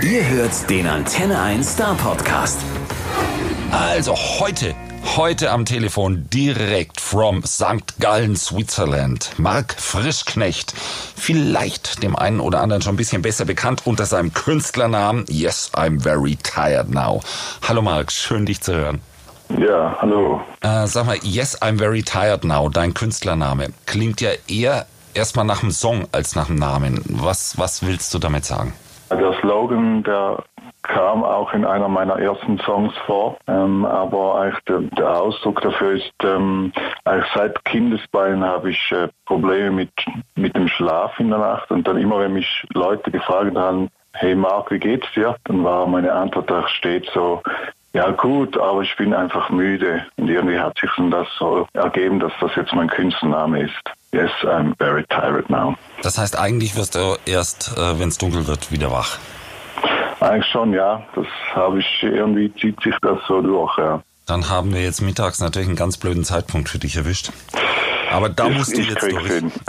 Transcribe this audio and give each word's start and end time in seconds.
Ihr 0.00 0.26
hört 0.28 0.70
den 0.70 0.86
Antenne 0.86 1.40
1 1.40 1.72
Star 1.74 1.94
Podcast. 1.94 2.60
Also 3.70 4.14
heute, 4.16 4.74
heute 5.16 5.50
am 5.50 5.64
Telefon 5.64 6.28
direkt 6.30 7.00
from 7.00 7.44
St. 7.44 7.98
Gallen, 8.00 8.34
Switzerland. 8.36 9.30
Marc 9.36 9.74
Frischknecht. 9.78 10.72
Vielleicht 11.16 12.02
dem 12.02 12.16
einen 12.16 12.40
oder 12.40 12.60
anderen 12.60 12.82
schon 12.82 12.94
ein 12.94 12.96
bisschen 12.96 13.22
besser 13.22 13.44
bekannt 13.44 13.82
unter 13.84 14.06
seinem 14.06 14.32
Künstlernamen 14.32 15.24
Yes, 15.28 15.70
I'm 15.74 16.00
very 16.00 16.36
tired 16.36 16.90
now. 16.90 17.20
Hallo 17.66 17.82
Marc, 17.82 18.10
schön 18.12 18.46
dich 18.46 18.60
zu 18.60 18.74
hören. 18.74 19.00
Ja, 19.58 19.96
hallo. 20.00 20.40
Äh, 20.62 20.86
sag 20.86 21.06
mal, 21.06 21.18
Yes, 21.22 21.60
I'm 21.60 21.78
very 21.78 22.02
tired 22.02 22.44
now, 22.44 22.68
dein 22.68 22.94
Künstlername, 22.94 23.68
klingt 23.86 24.20
ja 24.20 24.30
eher 24.48 24.86
erstmal 25.14 25.44
nach 25.44 25.62
einem 25.62 25.72
Song 25.72 26.06
als 26.12 26.34
nach 26.34 26.48
einem 26.48 26.58
Namen. 26.58 27.02
Was, 27.08 27.58
was 27.58 27.82
willst 27.82 28.14
du 28.14 28.18
damit 28.18 28.44
sagen? 28.46 28.72
Der 29.14 29.34
Slogan, 29.40 30.02
der 30.02 30.42
kam 30.82 31.22
auch 31.22 31.52
in 31.52 31.64
einer 31.64 31.88
meiner 31.88 32.18
ersten 32.18 32.58
Songs 32.60 32.92
vor, 33.06 33.38
ähm, 33.46 33.84
aber 33.84 34.40
eigentlich 34.40 34.64
der, 34.64 34.80
der, 34.80 35.20
Ausdruck 35.20 35.60
dafür 35.60 35.92
ist, 35.92 36.12
ähm, 36.24 36.72
eigentlich 37.04 37.30
seit 37.34 37.64
Kindesbeinen 37.64 38.44
habe 38.44 38.70
ich 38.70 38.92
äh, 38.92 39.08
Probleme 39.26 39.70
mit, 39.70 39.90
mit 40.34 40.56
dem 40.56 40.68
Schlaf 40.68 41.18
in 41.20 41.30
der 41.30 41.38
Nacht 41.38 41.70
und 41.70 41.86
dann 41.86 41.98
immer, 41.98 42.18
wenn 42.18 42.32
mich 42.32 42.66
Leute 42.74 43.10
gefragt 43.10 43.56
haben, 43.56 43.90
hey 44.14 44.34
Marc, 44.34 44.70
wie 44.70 44.78
geht's 44.78 45.06
dir? 45.14 45.36
Dann 45.44 45.62
war 45.62 45.86
meine 45.86 46.12
Antwort 46.12 46.50
da 46.50 46.66
steht 46.68 47.08
so, 47.14 47.42
ja 47.92 48.10
gut, 48.10 48.56
aber 48.58 48.82
ich 48.82 48.96
bin 48.96 49.14
einfach 49.14 49.50
müde. 49.50 50.06
Und 50.16 50.28
irgendwie 50.28 50.58
hat 50.58 50.78
sich 50.78 50.90
dann 50.96 51.10
das 51.10 51.28
so 51.38 51.66
ergeben, 51.74 52.20
dass 52.20 52.32
das 52.40 52.54
jetzt 52.56 52.74
mein 52.74 52.88
Künstlername 52.88 53.64
ist. 53.64 53.92
Yes, 54.14 54.30
I'm 54.42 54.74
very 54.78 55.04
tired 55.08 55.48
now. 55.48 55.74
Das 56.02 56.18
heißt, 56.18 56.38
eigentlich 56.38 56.76
wirst 56.76 56.94
du 56.96 57.16
erst, 57.24 57.72
äh, 57.78 57.98
wenn 57.98 58.08
es 58.08 58.18
dunkel 58.18 58.46
wird, 58.46 58.70
wieder 58.70 58.90
wach. 58.90 59.18
Eigentlich 60.20 60.46
schon, 60.52 60.74
ja. 60.74 61.02
Das 61.14 61.26
habe 61.54 61.80
ich 61.80 62.02
irgendwie 62.02 62.52
zieht 62.60 62.80
sich 62.82 62.94
das 63.00 63.18
so 63.26 63.40
durch, 63.40 63.76
ja. 63.78 64.02
Dann 64.26 64.50
haben 64.50 64.74
wir 64.74 64.82
jetzt 64.82 65.00
mittags 65.00 65.40
natürlich 65.40 65.68
einen 65.68 65.76
ganz 65.76 65.96
blöden 65.96 66.24
Zeitpunkt 66.24 66.68
für 66.68 66.78
dich 66.78 66.96
erwischt. 66.96 67.32
Aber 68.12 68.28
da 68.28 68.48
ich, 68.48 68.58
musst 68.58 68.76
du 68.76 68.82
ich 68.82 68.88
jetzt 68.90 69.00
krieg's 69.00 69.14
durch. 69.14 69.32
Hin. 69.32 69.52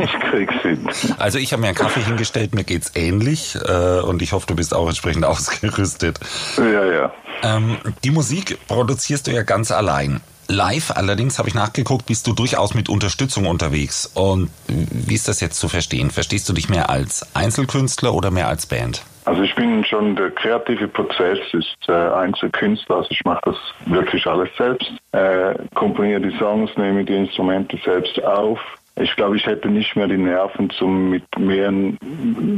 Ich 0.00 0.12
krieg's 0.30 0.54
hin. 0.62 0.88
Also 1.18 1.38
ich 1.38 1.52
habe 1.52 1.62
mir 1.62 1.68
einen 1.68 1.76
Kaffee 1.76 1.98
hingestellt, 2.00 2.54
mir 2.54 2.62
geht's 2.62 2.92
ähnlich 2.94 3.56
äh, 3.56 3.98
und 3.98 4.22
ich 4.22 4.30
hoffe, 4.30 4.46
du 4.46 4.54
bist 4.54 4.72
auch 4.72 4.86
entsprechend 4.86 5.24
ausgerüstet. 5.24 6.20
Ja, 6.56 6.84
ja. 6.84 7.12
Ähm, 7.42 7.78
die 8.04 8.12
Musik 8.12 8.58
produzierst 8.68 9.26
du 9.26 9.32
ja 9.32 9.42
ganz 9.42 9.72
allein. 9.72 10.20
Live 10.48 10.90
allerdings 10.96 11.38
habe 11.38 11.48
ich 11.48 11.54
nachgeguckt, 11.54 12.06
bist 12.06 12.26
du 12.26 12.32
durchaus 12.32 12.74
mit 12.74 12.88
Unterstützung 12.88 13.46
unterwegs. 13.46 14.06
Und 14.14 14.50
wie 14.66 15.14
ist 15.14 15.28
das 15.28 15.40
jetzt 15.40 15.60
zu 15.60 15.68
verstehen? 15.68 16.10
Verstehst 16.10 16.48
du 16.48 16.54
dich 16.54 16.70
mehr 16.70 16.88
als 16.88 17.34
Einzelkünstler 17.36 18.14
oder 18.14 18.30
mehr 18.30 18.48
als 18.48 18.64
Band? 18.64 19.04
Also 19.26 19.42
ich 19.42 19.54
bin 19.54 19.84
schon, 19.84 20.16
der 20.16 20.30
kreative 20.30 20.88
Prozess 20.88 21.38
ist 21.52 21.76
äh, 21.86 21.92
Einzelkünstler, 21.92 22.96
also 22.96 23.08
ich 23.10 23.22
mache 23.26 23.42
das 23.44 23.56
wirklich 23.84 24.26
alles 24.26 24.48
selbst. 24.56 24.90
Äh, 25.12 25.54
komponiere 25.74 26.22
die 26.22 26.38
Songs, 26.38 26.70
nehme 26.78 27.04
die 27.04 27.14
Instrumente 27.14 27.78
selbst 27.84 28.24
auf. 28.24 28.58
Ich 29.00 29.14
glaube, 29.16 29.36
ich 29.36 29.46
hätte 29.46 29.68
nicht 29.68 29.94
mehr 29.96 30.08
die 30.08 30.16
Nerven, 30.16 30.70
zum 30.70 31.10
mit 31.10 31.24
mehreren 31.38 31.98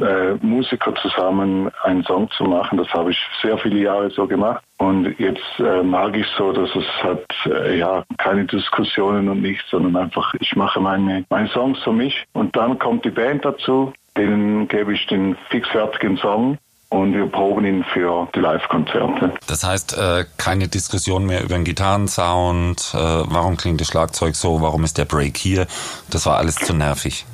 äh, 0.03 0.35
Musikern 0.45 0.97
zusammen 0.97 1.71
einen 1.85 2.03
Song 2.05 2.31
zu 2.31 2.45
machen. 2.45 2.79
Das 2.79 2.89
habe 2.93 3.11
ich 3.11 3.19
sehr 3.43 3.59
viele 3.59 3.81
Jahre 3.81 4.11
so 4.11 4.27
gemacht. 4.27 4.63
Und 4.79 5.19
jetzt 5.19 5.59
äh, 5.59 5.83
mag 5.83 6.17
ich 6.17 6.27
so, 6.39 6.53
dass 6.53 6.75
es 6.75 6.87
hat 7.03 7.27
äh, 7.47 7.79
ja 7.79 8.05
keine 8.17 8.45
Diskussionen 8.47 9.29
und 9.29 9.43
nichts, 9.43 9.69
sondern 9.71 10.05
einfach, 10.05 10.33
ich 10.41 10.57
mache 10.57 10.81
meine, 10.81 11.25
meine 11.29 11.49
Songs 11.49 11.79
für 11.83 11.93
mich. 11.93 12.25
Und 12.33 12.57
dann 12.57 12.79
kommt 12.79 13.05
die 13.05 13.11
Band 13.11 13.45
dazu, 13.45 13.93
denen 14.17 14.69
gebe 14.69 14.95
ich 14.95 15.07
den 15.07 15.37
fixfertigen 15.51 16.17
Song 16.17 16.59
und 16.91 17.15
wir 17.15 17.27
proben 17.27 17.65
ihn 17.65 17.85
für 17.95 18.29
die 18.35 18.41
Live-Konzerte. 18.41 19.33
Das 19.47 19.65
heißt, 19.65 19.97
äh, 19.97 20.25
keine 20.37 20.69
Diskussion 20.69 21.25
mehr 21.25 21.43
über 21.43 21.55
den 21.55 21.65
Gitarrensound, 21.65 22.93
äh, 22.95 22.99
warum 22.99 23.57
klingt 23.57 23.81
das 23.81 23.89
Schlagzeug 23.89 24.35
so, 24.37 24.61
warum 24.61 24.85
ist 24.85 24.99
der 24.99 25.07
Break 25.07 25.37
hier, 25.37 25.67
das 26.11 26.27
war 26.27 26.37
alles 26.37 26.57
zu 26.57 26.75
nervig. 26.75 27.25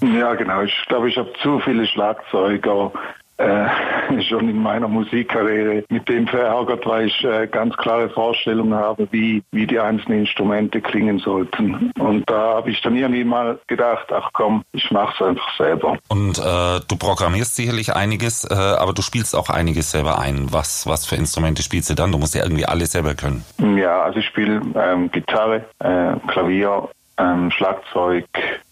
Ja, 0.00 0.34
genau. 0.34 0.62
Ich 0.62 0.74
glaube, 0.88 1.08
ich 1.08 1.16
habe 1.16 1.32
zu 1.42 1.60
viele 1.60 1.86
Schlagzeuger 1.86 2.92
äh, 3.36 4.22
schon 4.28 4.48
in 4.48 4.62
meiner 4.62 4.88
Musikkarriere 4.88 5.84
mit 5.88 6.08
dem 6.08 6.26
verärgert, 6.26 6.86
weil 6.86 7.06
ich 7.06 7.24
äh, 7.24 7.46
ganz 7.46 7.76
klare 7.76 8.08
Vorstellungen 8.10 8.74
habe, 8.74 9.08
wie, 9.10 9.42
wie 9.50 9.66
die 9.66 9.78
einzelnen 9.78 10.20
Instrumente 10.20 10.80
klingen 10.80 11.18
sollten. 11.18 11.92
Und 11.98 12.28
da 12.28 12.56
habe 12.56 12.70
ich 12.70 12.80
dann 12.82 12.96
irgendwie 12.96 13.24
mal 13.24 13.58
gedacht, 13.66 14.06
ach 14.12 14.30
komm, 14.32 14.62
ich 14.72 14.90
mache 14.90 15.14
es 15.14 15.28
einfach 15.28 15.56
selber. 15.56 15.98
Und 16.08 16.38
äh, 16.38 16.80
du 16.88 16.96
programmierst 16.96 17.56
sicherlich 17.56 17.94
einiges, 17.94 18.44
äh, 18.44 18.54
aber 18.54 18.92
du 18.92 19.02
spielst 19.02 19.34
auch 19.34 19.50
einiges 19.50 19.90
selber 19.90 20.18
ein. 20.18 20.52
Was, 20.52 20.86
was 20.86 21.06
für 21.06 21.16
Instrumente 21.16 21.62
spielst 21.62 21.90
du 21.90 21.94
dann? 21.94 22.12
Du 22.12 22.18
musst 22.18 22.34
ja 22.34 22.42
irgendwie 22.42 22.66
alles 22.66 22.92
selber 22.92 23.14
können. 23.14 23.44
Ja, 23.76 24.02
also 24.02 24.18
ich 24.18 24.26
spiele 24.26 24.60
ähm, 24.74 25.10
Gitarre, 25.10 25.64
äh, 25.80 26.14
Klavier, 26.28 26.88
ähm, 27.18 27.50
Schlagzeug, 27.50 28.26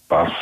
Bass, 0.08 0.32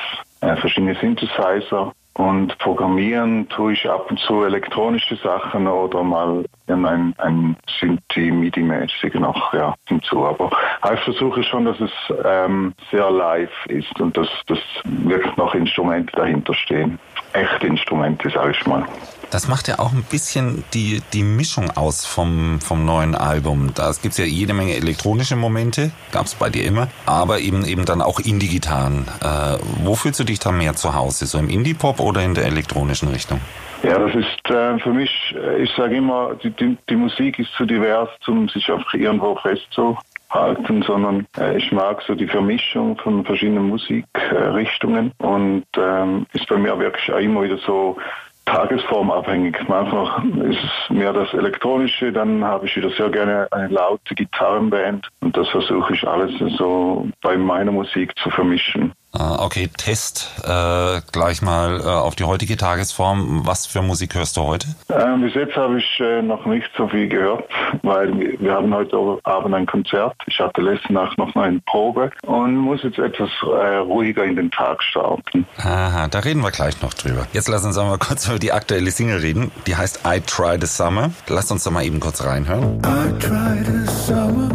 äh, 0.41 0.57
verschiedene 0.57 0.95
Synthesizer 0.97 1.93
und 2.15 2.59
programmieren 2.59 3.49
tue 3.49 3.73
ich 3.73 3.89
ab 3.89 4.11
und 4.11 4.19
zu 4.21 4.43
elektronische 4.45 5.17
Sachen 5.17 5.67
oder 5.67 6.03
mal 6.03 6.45
ein, 6.67 7.15
ein 7.19 7.57
Synthi 7.79 8.31
MIDI-mäßig 8.31 9.15
noch 9.15 9.53
ja, 9.55 9.75
hinzu. 9.87 10.27
Aber 10.27 10.51
ich 10.93 11.01
versuche 11.01 11.43
schon, 11.43 11.65
dass 11.65 11.81
es 11.81 11.91
ähm, 12.25 12.75
sehr 12.91 13.11
live 13.11 13.67
ist 13.67 13.99
und 14.01 14.17
dass, 14.17 14.29
dass 14.47 14.59
wirklich 14.85 15.37
noch 15.37 15.55
Instrumente 15.55 16.13
dahinter 16.17 16.55
stehen. 16.55 16.99
Echte 17.33 17.67
Instrumente, 17.67 18.29
sage 18.31 18.53
ich 18.53 18.67
mal. 18.67 18.85
Das 19.31 19.47
macht 19.47 19.69
ja 19.69 19.79
auch 19.79 19.93
ein 19.93 20.03
bisschen 20.03 20.65
die, 20.75 21.03
die 21.13 21.23
Mischung 21.23 21.71
aus 21.71 22.05
vom, 22.05 22.61
vom 22.61 22.85
neuen 22.85 23.15
Album. 23.15 23.71
Da 23.75 23.93
gibt 24.03 24.13
es 24.13 24.19
ja 24.19 24.25
jede 24.25 24.55
Menge 24.55 24.75
elektronische 24.75 25.37
Momente, 25.37 25.93
gab 26.11 26.27
es 26.27 26.35
bei 26.35 26.51
dir 26.51 26.65
immer, 26.65 26.89
aber 27.07 27.39
eben 27.39 27.65
eben 27.65 27.85
dann 27.85 28.03
auch 28.03 28.19
Indie-Gitarren. 28.19 29.07
Äh, 29.23 29.59
wo 29.85 29.95
fühlst 29.95 30.19
du 30.19 30.25
dich 30.25 30.41
da 30.41 30.51
mehr 30.51 30.75
zu 30.75 30.95
Hause? 30.95 31.27
So 31.27 31.39
im 31.39 31.49
Indie-Pop 31.49 32.00
oder 32.01 32.23
in 32.23 32.35
der 32.35 32.47
elektronischen 32.47 33.09
Richtung? 33.09 33.41
Ja, 33.83 33.99
das 33.99 34.15
ist 34.15 34.51
äh, 34.51 34.79
für 34.79 34.93
mich, 34.93 35.35
ich 35.59 35.71
sage 35.75 35.97
immer, 35.97 36.35
die, 36.43 36.51
die, 36.51 36.77
die, 36.89 36.97
Musik 36.97 37.39
ist 37.39 37.53
zu 37.55 37.65
divers, 37.65 38.11
um 38.27 38.49
sich 38.49 38.71
einfach 38.71 38.93
irgendwo 38.93 39.35
festzuhalten, 39.37 40.83
sondern 40.83 41.27
äh, 41.39 41.57
ich 41.57 41.73
mag 41.73 42.03
so 42.07 42.15
die 42.15 42.27
Vermischung 42.27 42.99
von 42.99 43.25
verschiedenen 43.25 43.69
Musikrichtungen 43.69 45.13
und 45.19 45.65
ähm, 45.79 46.27
ist 46.35 46.47
bei 46.47 46.59
mir 46.59 46.79
wirklich 46.79 47.11
auch 47.11 47.21
immer 47.21 47.43
wieder 47.43 47.57
so 47.59 47.97
tagesformabhängig. 48.45 49.57
Manchmal 49.69 50.51
ist 50.51 50.59
es 50.63 50.91
mehr 50.91 51.13
das 51.13 51.33
Elektronische, 51.33 52.13
dann 52.13 52.45
habe 52.45 52.67
ich 52.67 52.77
wieder 52.77 52.91
sehr 52.91 53.09
gerne 53.09 53.49
eine 53.51 53.69
laute 53.69 54.15
Gitarrenband 54.15 55.09
und 55.21 55.37
das 55.37 55.49
versuche 55.49 55.95
ich 55.95 56.07
alles 56.07 56.33
so 56.59 57.09
bei 57.23 57.37
meiner 57.37 57.73
Musik 57.73 58.13
zu 58.19 58.29
vermischen. 58.31 58.93
Okay, 59.13 59.69
Test 59.77 60.31
äh, 60.45 61.01
gleich 61.11 61.43
mal 61.43 61.81
äh, 61.81 61.85
auf 61.85 62.15
die 62.15 62.25
heutige 62.25 62.57
Tagesform. 62.57 63.45
Was 63.45 63.67
für 63.67 63.83
Musik 63.83 64.15
hörst 64.15 64.37
du 64.37 64.43
heute? 64.43 64.69
Äh, 64.89 65.17
bis 65.19 65.35
jetzt 65.35 65.57
habe 65.57 65.79
ich 65.79 66.01
äh, 66.01 66.23
noch 66.23 66.47
nicht 66.47 66.71
so 66.77 66.87
viel 66.87 67.09
gehört, 67.09 67.45
weil 67.83 68.13
wir 68.39 68.53
haben 68.53 68.73
heute 68.73 69.19
Abend 69.25 69.55
ein 69.55 69.67
Konzert. 69.67 70.15
Ich 70.27 70.39
hatte 70.39 70.61
letzte 70.61 70.93
Nacht 70.93 71.19
noch 71.19 71.35
mal 71.35 71.49
eine 71.49 71.61
Probe 71.67 72.11
und 72.23 72.57
muss 72.57 72.85
jetzt 72.85 72.99
etwas 72.99 73.31
äh, 73.43 73.77
ruhiger 73.79 74.25
in 74.25 74.37
den 74.37 74.51
Tag 74.51 74.81
starten. 74.83 75.45
Aha, 75.59 76.07
da 76.07 76.21
reden 76.21 76.43
wir 76.43 76.53
gleich 76.53 76.81
noch 76.81 76.95
drüber. 76.95 77.27
Jetzt 77.33 77.49
lass 77.49 77.65
uns 77.65 77.77
mal 77.77 77.99
kurz 77.99 78.29
über 78.29 78.39
die 78.39 78.53
aktuelle 78.53 78.93
Single 78.93 79.19
reden. 79.19 79.51
Die 79.67 79.75
heißt 79.75 80.03
I 80.07 80.21
Try 80.21 80.57
the 80.61 80.67
Summer. 80.67 81.11
Lass 81.27 81.51
uns 81.51 81.65
doch 81.65 81.73
mal 81.73 81.85
eben 81.85 81.99
kurz 81.99 82.25
reinhören. 82.25 82.81
I 82.85 83.19
tried 83.19 83.67
the 83.67 83.93
summer, 83.93 84.49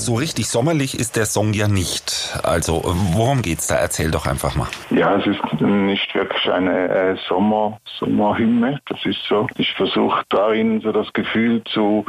so 0.00 0.14
richtig 0.14 0.48
sommerlich 0.48 0.98
ist 0.98 1.16
der 1.16 1.26
Song 1.26 1.52
ja 1.52 1.68
nicht. 1.68 2.38
Also, 2.42 2.82
worum 3.12 3.42
geht's 3.42 3.66
da? 3.66 3.76
Erzähl 3.76 4.10
doch 4.10 4.26
einfach 4.26 4.56
mal. 4.56 4.68
Ja, 4.90 5.16
es 5.16 5.26
ist 5.26 5.60
nicht 5.60 6.14
wirklich 6.14 6.50
eine 6.50 6.88
äh, 6.88 7.16
Sommer, 7.28 7.78
Sommerhymne. 7.98 8.80
Das 8.88 8.98
ist 9.04 9.20
so. 9.28 9.46
Ich 9.56 9.72
versuche 9.74 10.22
darin 10.28 10.80
so 10.80 10.92
das 10.92 11.12
Gefühl 11.12 11.62
zu 11.64 12.04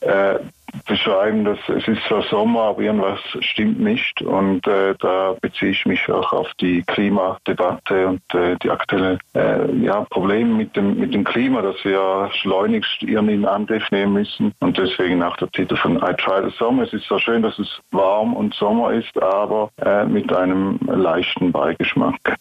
äh, 0.00 0.38
besch 0.86 1.04
schreiben, 1.04 1.44
dass 1.44 1.58
es 1.68 1.86
ist 1.86 2.02
zwar 2.08 2.22
Sommer, 2.22 2.62
aber 2.62 2.82
irgendwas 2.82 3.20
stimmt 3.40 3.78
nicht. 3.80 4.22
Und 4.22 4.66
äh, 4.66 4.94
da 4.98 5.34
beziehe 5.40 5.70
ich 5.70 5.86
mich 5.86 6.10
auch 6.10 6.32
auf 6.32 6.48
die 6.60 6.82
Klimadebatte 6.82 8.08
und 8.08 8.34
äh, 8.34 8.56
die 8.62 8.70
aktuelle 8.70 9.18
äh, 9.34 9.70
ja, 9.76 10.00
Probleme 10.10 10.54
mit 10.54 10.74
dem, 10.76 10.98
mit 10.98 11.14
dem 11.14 11.24
Klima, 11.24 11.62
dass 11.62 11.76
wir 11.84 12.30
schleunigst 12.32 13.02
irgendwie 13.02 13.34
in 13.34 13.44
Angriff 13.44 13.90
nehmen 13.90 14.14
müssen. 14.14 14.52
Und 14.60 14.78
deswegen 14.78 15.22
auch 15.22 15.36
der 15.36 15.50
Titel 15.50 15.76
von 15.76 15.96
I 15.96 16.14
Try 16.16 16.42
the 16.44 16.56
Summer. 16.56 16.82
Es 16.82 16.92
ist 16.92 17.06
so 17.06 17.18
schön, 17.18 17.42
dass 17.42 17.58
es 17.58 17.80
warm 17.90 18.34
und 18.34 18.54
Sommer 18.54 18.92
ist, 18.92 19.16
aber 19.22 19.70
äh, 19.84 20.04
mit 20.04 20.32
einem 20.32 20.78
leichten 20.86 21.52
Beigeschmack. 21.52 22.36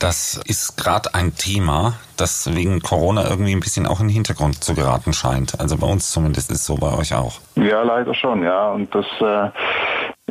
Das 0.00 0.40
ist 0.46 0.76
gerade 0.76 1.14
ein 1.14 1.34
Thema, 1.36 1.94
das 2.16 2.54
wegen 2.54 2.80
Corona 2.80 3.28
irgendwie 3.28 3.52
ein 3.52 3.60
bisschen 3.60 3.86
auch 3.86 4.00
in 4.00 4.08
den 4.08 4.14
Hintergrund 4.14 4.62
zu 4.62 4.74
geraten 4.74 5.12
scheint. 5.12 5.58
Also 5.60 5.76
bei 5.76 5.86
uns 5.86 6.10
zumindest 6.10 6.50
ist 6.50 6.60
es 6.60 6.66
so, 6.66 6.74
bei 6.76 6.92
euch 6.92 7.14
auch. 7.14 7.40
Ja, 7.54 7.82
leider 7.82 8.12
schon, 8.14 8.42
ja. 8.42 8.72
Und 8.72 8.94
das 8.94 9.06
äh, 9.20 9.50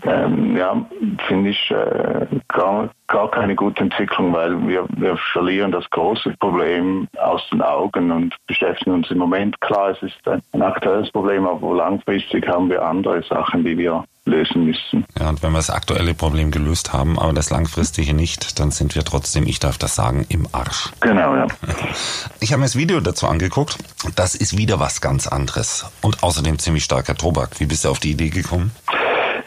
ähm, 0.04 0.58
ja, 0.58 0.86
finde 1.28 1.52
ich 1.52 1.72
äh, 1.72 2.28
gar, 2.50 2.90
gar 3.08 3.32
keine 3.32 3.56
gute 3.56 3.84
Entwicklung, 3.84 4.34
weil 4.34 4.68
wir, 4.68 4.86
wir 4.98 5.18
verlieren 5.32 5.72
das 5.72 5.90
große 5.90 6.36
Problem 6.40 7.08
aus 7.18 7.48
den 7.50 7.62
Augen 7.62 8.12
und 8.12 8.36
beschäftigen 8.48 8.92
uns 8.92 9.10
im 9.10 9.18
Moment. 9.18 9.60
Klar, 9.62 9.92
es 9.92 10.02
ist 10.04 10.28
ein, 10.28 10.62
aktuelles 10.62 11.12
Problem, 11.12 11.48
aber 11.48 11.76
langfristig 11.76 12.48
haben 12.48 12.70
wir 12.70 12.82
andere 12.84 13.24
Sachen, 13.24 13.64
die 13.64 13.78
wir 13.78 14.04
lösen 14.26 14.66
müssen. 14.66 15.06
Ja, 15.18 15.30
und 15.30 15.42
wenn 15.44 15.52
wir 15.52 15.60
das 15.60 15.70
aktuelle 15.70 16.14
Problem 16.14 16.52
gelöst 16.52 16.94
haben, 16.94 17.18
aber 17.18 17.34
das 17.34 17.50
langfristige 17.50 18.14
nicht, 18.14 18.60
dann 18.60 18.72
sind 18.72 18.96
wir 18.96 19.04
trotzdem, 19.04 19.46
ich 19.48 19.60
darf 19.60 19.78
das 19.78 19.96
sagen, 19.96 20.26
im 20.30 20.48
Arsch. 20.52 20.92
Genau, 21.00 21.36
ja. 21.36 21.48
Ich 22.40 22.52
habe 22.52 22.60
mir 22.60 22.66
das 22.66 22.76
Video 22.76 23.00
dazu 23.00 23.28
angeguckt. 23.28 23.78
Das 24.16 24.36
ist 24.36 24.58
wieder 24.58 24.80
was 24.80 25.02
ganz 25.02 25.28
anderes. 25.28 25.90
Und 26.02 26.22
außerdem 26.24 26.60
ziemlich 26.60 26.84
starker 26.84 27.16
Tobak. 27.16 27.60
Wie 27.60 27.66
bist 27.66 27.86
du 27.86 27.90
auf 27.90 28.00
die 28.00 28.12
Idee 28.12 28.30
gekommen? 28.30 28.72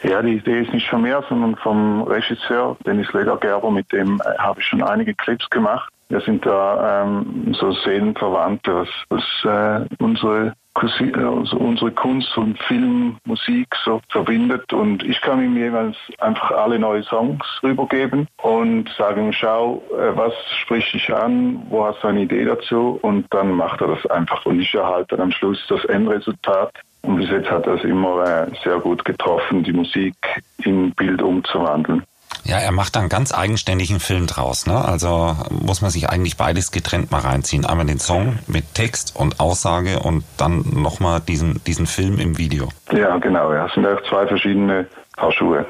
Ja, 0.03 0.21
die 0.21 0.35
Idee 0.35 0.61
ist 0.61 0.73
nicht 0.73 0.87
von 0.87 1.01
mir, 1.01 1.23
sondern 1.27 1.55
vom 1.57 2.03
Regisseur 2.03 2.77
Dennis 2.85 3.11
Ledergerber, 3.13 3.69
mit 3.69 3.91
dem 3.91 4.21
äh, 4.21 4.37
habe 4.37 4.61
ich 4.61 4.67
schon 4.67 4.81
einige 4.81 5.13
Clips 5.13 5.49
gemacht. 5.49 5.91
Wir 6.07 6.21
sind 6.21 6.45
da 6.45 7.03
ähm, 7.03 7.53
so 7.59 7.71
Seelenverwandte, 7.71 8.87
was, 9.09 9.23
was 9.43 9.85
äh, 9.91 10.03
unsere 10.03 10.53
also 10.81 11.57
unsere 11.57 11.91
Kunst 11.91 12.37
und 12.37 12.57
Film, 12.59 13.17
Musik 13.25 13.67
so 13.83 14.01
verbindet. 14.09 14.71
Und 14.73 15.03
ich 15.03 15.19
kann 15.21 15.43
ihm 15.43 15.57
jeweils 15.57 15.95
einfach 16.19 16.51
alle 16.51 16.79
neue 16.79 17.03
Songs 17.03 17.43
rübergeben 17.63 18.27
und 18.41 18.89
sagen, 18.97 19.33
schau, 19.33 19.83
äh, 19.91 20.15
was 20.15 20.33
spricht 20.61 20.93
dich 20.93 21.13
an, 21.13 21.61
wo 21.69 21.85
hast 21.85 22.03
du 22.03 22.07
eine 22.07 22.21
Idee 22.21 22.45
dazu? 22.45 22.99
Und 23.01 23.25
dann 23.31 23.51
macht 23.53 23.81
er 23.81 23.87
das 23.87 24.05
einfach. 24.07 24.45
Und 24.45 24.59
ich 24.59 24.73
erhalte 24.73 25.15
dann 25.15 25.25
am 25.25 25.31
Schluss 25.31 25.59
das 25.67 25.83
Endresultat. 25.85 26.73
Und 27.01 27.17
bis 27.17 27.29
jetzt 27.29 27.49
hat 27.49 27.65
er 27.65 27.75
es 27.75 27.83
immer 27.83 28.23
äh, 28.23 28.47
sehr 28.63 28.79
gut 28.79 29.05
getroffen, 29.05 29.63
die 29.63 29.73
Musik 29.73 30.15
in 30.63 30.91
Bild 30.91 31.21
umzuwandeln. 31.21 32.03
Ja, 32.43 32.57
er 32.57 32.71
macht 32.71 32.95
da 32.95 33.01
einen 33.01 33.09
ganz 33.09 33.33
eigenständigen 33.33 33.99
Film 33.99 34.27
draus. 34.27 34.65
Ne? 34.65 34.83
Also 34.83 35.35
muss 35.49 35.81
man 35.81 35.91
sich 35.91 36.09
eigentlich 36.09 36.37
beides 36.37 36.71
getrennt 36.71 37.11
mal 37.11 37.19
reinziehen. 37.19 37.65
Einmal 37.65 37.85
den 37.85 37.99
Song 37.99 38.39
mit 38.47 38.73
Text 38.73 39.15
und 39.15 39.39
Aussage 39.39 39.99
und 39.99 40.23
dann 40.37 40.65
nochmal 40.73 41.19
diesen, 41.19 41.63
diesen 41.65 41.87
Film 41.87 42.19
im 42.19 42.37
Video. 42.37 42.69
Ja, 42.91 43.17
genau, 43.17 43.53
ja, 43.53 43.67
es 43.67 43.73
sind 43.73 43.85
auch 43.85 44.01
zwei 44.09 44.27
verschiedene 44.27 44.87
Paar 45.19 45.33
Schuhe. 45.33 45.65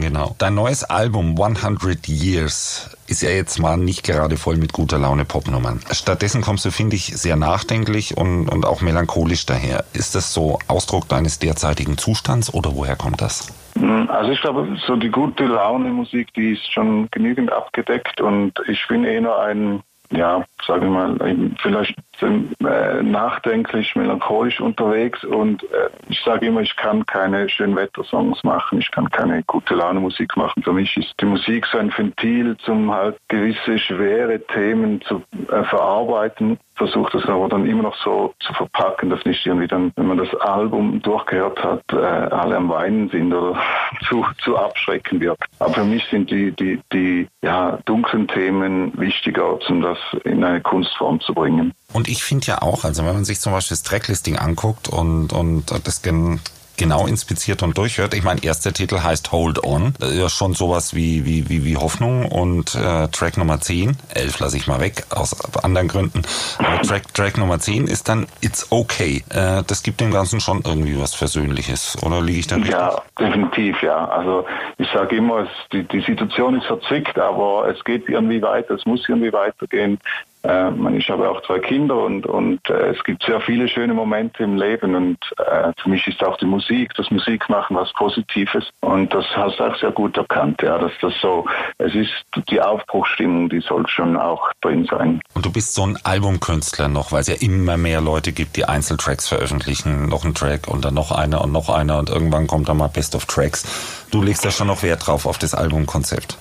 Genau. 0.00 0.36
Dein 0.38 0.54
neues 0.54 0.84
Album 0.84 1.36
100 1.40 2.06
Years 2.06 2.96
ist 3.08 3.22
ja 3.22 3.30
jetzt 3.30 3.58
mal 3.58 3.76
nicht 3.76 4.04
gerade 4.04 4.36
voll 4.36 4.56
mit 4.56 4.72
guter 4.72 4.96
Laune 4.96 5.24
Popnummern. 5.24 5.80
Stattdessen 5.90 6.40
kommst 6.40 6.64
du, 6.64 6.70
finde 6.70 6.94
ich, 6.94 7.06
sehr 7.06 7.34
nachdenklich 7.34 8.16
und, 8.16 8.48
und 8.48 8.64
auch 8.64 8.80
melancholisch 8.80 9.44
daher. 9.44 9.84
Ist 9.92 10.14
das 10.14 10.32
so 10.32 10.60
Ausdruck 10.68 11.08
deines 11.08 11.40
derzeitigen 11.40 11.98
Zustands 11.98 12.54
oder 12.54 12.76
woher 12.76 12.94
kommt 12.94 13.20
das? 13.20 13.48
Also 13.82 14.30
ich 14.30 14.40
glaube, 14.40 14.76
so 14.86 14.96
die 14.96 15.10
gute 15.10 15.44
Laune 15.44 15.90
Musik, 15.90 16.32
die 16.34 16.52
ist 16.52 16.72
schon 16.72 17.10
genügend 17.10 17.52
abgedeckt 17.52 18.20
und 18.20 18.52
ich 18.68 18.86
bin 18.86 19.04
eher 19.04 19.38
ein, 19.40 19.82
ja, 20.12 20.44
sage 20.64 20.86
ich 20.86 20.90
mal, 20.92 21.16
vielleicht 21.60 21.96
äh, 22.20 23.02
nachdenklich, 23.02 23.96
melancholisch 23.96 24.60
unterwegs 24.60 25.24
und 25.24 25.64
äh, 25.64 25.90
ich 26.08 26.20
sage 26.20 26.46
immer, 26.46 26.60
ich 26.60 26.76
kann 26.76 27.04
keine 27.06 27.48
Schönwettersongs 27.48 28.44
machen, 28.44 28.78
ich 28.78 28.90
kann 28.92 29.10
keine 29.10 29.42
gute 29.44 29.74
Laune 29.74 29.98
Musik 29.98 30.36
machen. 30.36 30.62
Für 30.62 30.72
mich 30.72 30.96
ist 30.96 31.14
die 31.20 31.26
Musik 31.26 31.66
so 31.66 31.78
ein 31.78 31.92
Ventil, 31.96 32.56
zum 32.58 32.92
halt 32.92 33.16
gewisse 33.26 33.78
schwere 33.78 34.40
Themen 34.46 35.00
zu 35.02 35.22
äh, 35.50 35.64
verarbeiten 35.64 36.58
versucht 36.74 37.14
das 37.14 37.24
aber 37.26 37.48
dann 37.48 37.66
immer 37.66 37.82
noch 37.82 37.96
so 38.02 38.34
zu 38.40 38.52
verpacken, 38.54 39.10
dass 39.10 39.24
nicht 39.24 39.44
irgendwie 39.46 39.68
dann, 39.68 39.92
wenn 39.96 40.06
man 40.06 40.18
das 40.18 40.34
Album 40.40 41.00
durchgehört 41.02 41.62
hat, 41.62 41.82
äh, 41.92 41.96
alle 41.96 42.56
am 42.56 42.68
Weinen 42.68 43.08
sind 43.10 43.32
oder 43.32 43.60
zu, 44.08 44.24
zu 44.42 44.56
abschrecken 44.56 45.20
wirkt. 45.20 45.44
Aber 45.58 45.74
für 45.74 45.84
mich 45.84 46.04
sind 46.10 46.30
die, 46.30 46.52
die, 46.52 46.80
die 46.92 47.28
ja, 47.42 47.78
dunklen 47.84 48.26
Themen 48.28 48.98
wichtiger, 48.98 49.58
um 49.68 49.82
das 49.82 49.98
in 50.24 50.42
eine 50.42 50.60
Kunstform 50.60 51.20
zu 51.20 51.34
bringen. 51.34 51.72
Und 51.92 52.08
ich 52.08 52.24
finde 52.24 52.46
ja 52.46 52.62
auch, 52.62 52.84
also 52.84 53.04
wenn 53.04 53.14
man 53.14 53.24
sich 53.24 53.40
zum 53.40 53.52
Beispiel 53.52 53.74
das 53.74 53.82
Tracklisting 53.82 54.36
anguckt 54.36 54.88
und, 54.88 55.32
und 55.32 55.70
das 55.86 56.02
gen 56.02 56.40
genau 56.76 57.06
inspiziert 57.06 57.62
und 57.62 57.76
durchhört. 57.78 58.14
Ich 58.14 58.22
meine, 58.22 58.42
erster 58.42 58.72
Titel 58.72 59.00
heißt 59.00 59.32
Hold 59.32 59.62
On. 59.64 59.94
Ist 60.00 60.14
ja 60.14 60.28
schon 60.28 60.54
sowas 60.54 60.94
wie, 60.94 61.24
wie, 61.24 61.48
wie, 61.48 61.64
wie 61.64 61.76
Hoffnung 61.76 62.26
und 62.26 62.74
äh, 62.74 63.08
Track 63.08 63.36
Nummer 63.36 63.60
10, 63.60 63.96
11 64.14 64.38
lasse 64.40 64.56
ich 64.56 64.66
mal 64.66 64.80
weg, 64.80 65.04
aus 65.10 65.54
anderen 65.62 65.88
Gründen. 65.88 66.22
Aber 66.58 66.82
Track, 66.82 67.14
Track 67.14 67.38
Nummer 67.38 67.58
10 67.58 67.86
ist 67.86 68.08
dann 68.08 68.26
It's 68.40 68.66
Okay. 68.70 69.24
Äh, 69.30 69.62
das 69.66 69.82
gibt 69.82 70.00
dem 70.00 70.12
Ganzen 70.12 70.40
schon 70.40 70.62
irgendwie 70.64 70.98
was 70.98 71.14
Versöhnliches, 71.14 71.96
oder 72.02 72.20
liege 72.20 72.40
ich 72.40 72.46
da 72.46 72.56
richtig? 72.56 72.72
Ja, 72.72 73.02
definitiv, 73.18 73.82
ja. 73.82 74.08
Also 74.08 74.46
ich 74.78 74.88
sage 74.92 75.16
immer, 75.16 75.40
es, 75.40 75.48
die, 75.72 75.84
die 75.84 76.00
Situation 76.00 76.56
ist 76.56 76.66
verzwickt, 76.66 77.18
aber 77.18 77.68
es 77.68 77.82
geht 77.84 78.08
irgendwie 78.08 78.42
weiter, 78.42 78.74
es 78.74 78.86
muss 78.86 79.08
irgendwie 79.08 79.32
weitergehen. 79.32 79.98
Äh, 80.42 80.96
ich 80.96 81.08
habe 81.08 81.28
auch 81.28 81.42
zwei 81.42 81.58
Kinder 81.58 81.96
und, 81.96 82.26
und 82.26 82.60
äh, 82.68 82.94
es 82.94 83.02
gibt 83.04 83.22
sehr 83.24 83.40
viele 83.40 83.68
schöne 83.68 83.94
Momente 83.94 84.42
im 84.42 84.56
Leben 84.56 84.94
und 84.94 85.18
äh, 85.38 85.72
für 85.80 85.88
mich 85.88 86.06
ist 86.06 86.22
auch 86.24 86.36
die 86.38 86.46
Musik, 86.46 86.92
das 86.96 87.10
Musikmachen 87.10 87.76
was 87.76 87.92
Positives 87.92 88.64
und 88.80 89.12
das 89.14 89.24
hast 89.34 89.58
du 89.58 89.64
auch 89.64 89.76
sehr 89.76 89.92
gut 89.92 90.16
erkannt, 90.16 90.60
ja, 90.62 90.78
dass 90.78 90.92
das 91.00 91.12
so, 91.20 91.46
es 91.78 91.94
ist 91.94 92.12
die 92.50 92.60
Aufbruchstimmung, 92.60 93.48
die 93.48 93.60
soll 93.60 93.86
schon 93.88 94.16
auch 94.16 94.50
drin 94.60 94.86
sein. 94.90 95.20
Und 95.34 95.46
du 95.46 95.52
bist 95.52 95.74
so 95.74 95.86
ein 95.86 95.98
Albumkünstler 96.02 96.88
noch, 96.88 97.12
weil 97.12 97.20
es 97.20 97.28
ja 97.28 97.36
immer 97.40 97.76
mehr 97.76 98.00
Leute 98.00 98.32
gibt, 98.32 98.56
die 98.56 98.64
Einzeltracks 98.64 99.28
veröffentlichen. 99.28 100.08
Noch 100.08 100.24
ein 100.24 100.34
Track 100.34 100.68
und 100.68 100.84
dann 100.84 100.94
noch 100.94 101.12
einer 101.12 101.42
und 101.42 101.52
noch 101.52 101.68
einer 101.68 101.98
und 101.98 102.10
irgendwann 102.10 102.46
kommt 102.46 102.68
dann 102.68 102.76
mal 102.76 102.88
Best 102.88 103.14
of 103.14 103.26
Tracks. 103.26 104.06
Du 104.10 104.22
legst 104.22 104.44
da 104.44 104.50
schon 104.50 104.66
noch 104.66 104.82
Wert 104.82 105.06
drauf 105.06 105.26
auf 105.26 105.38
das 105.38 105.54
Albumkonzept. 105.54 106.38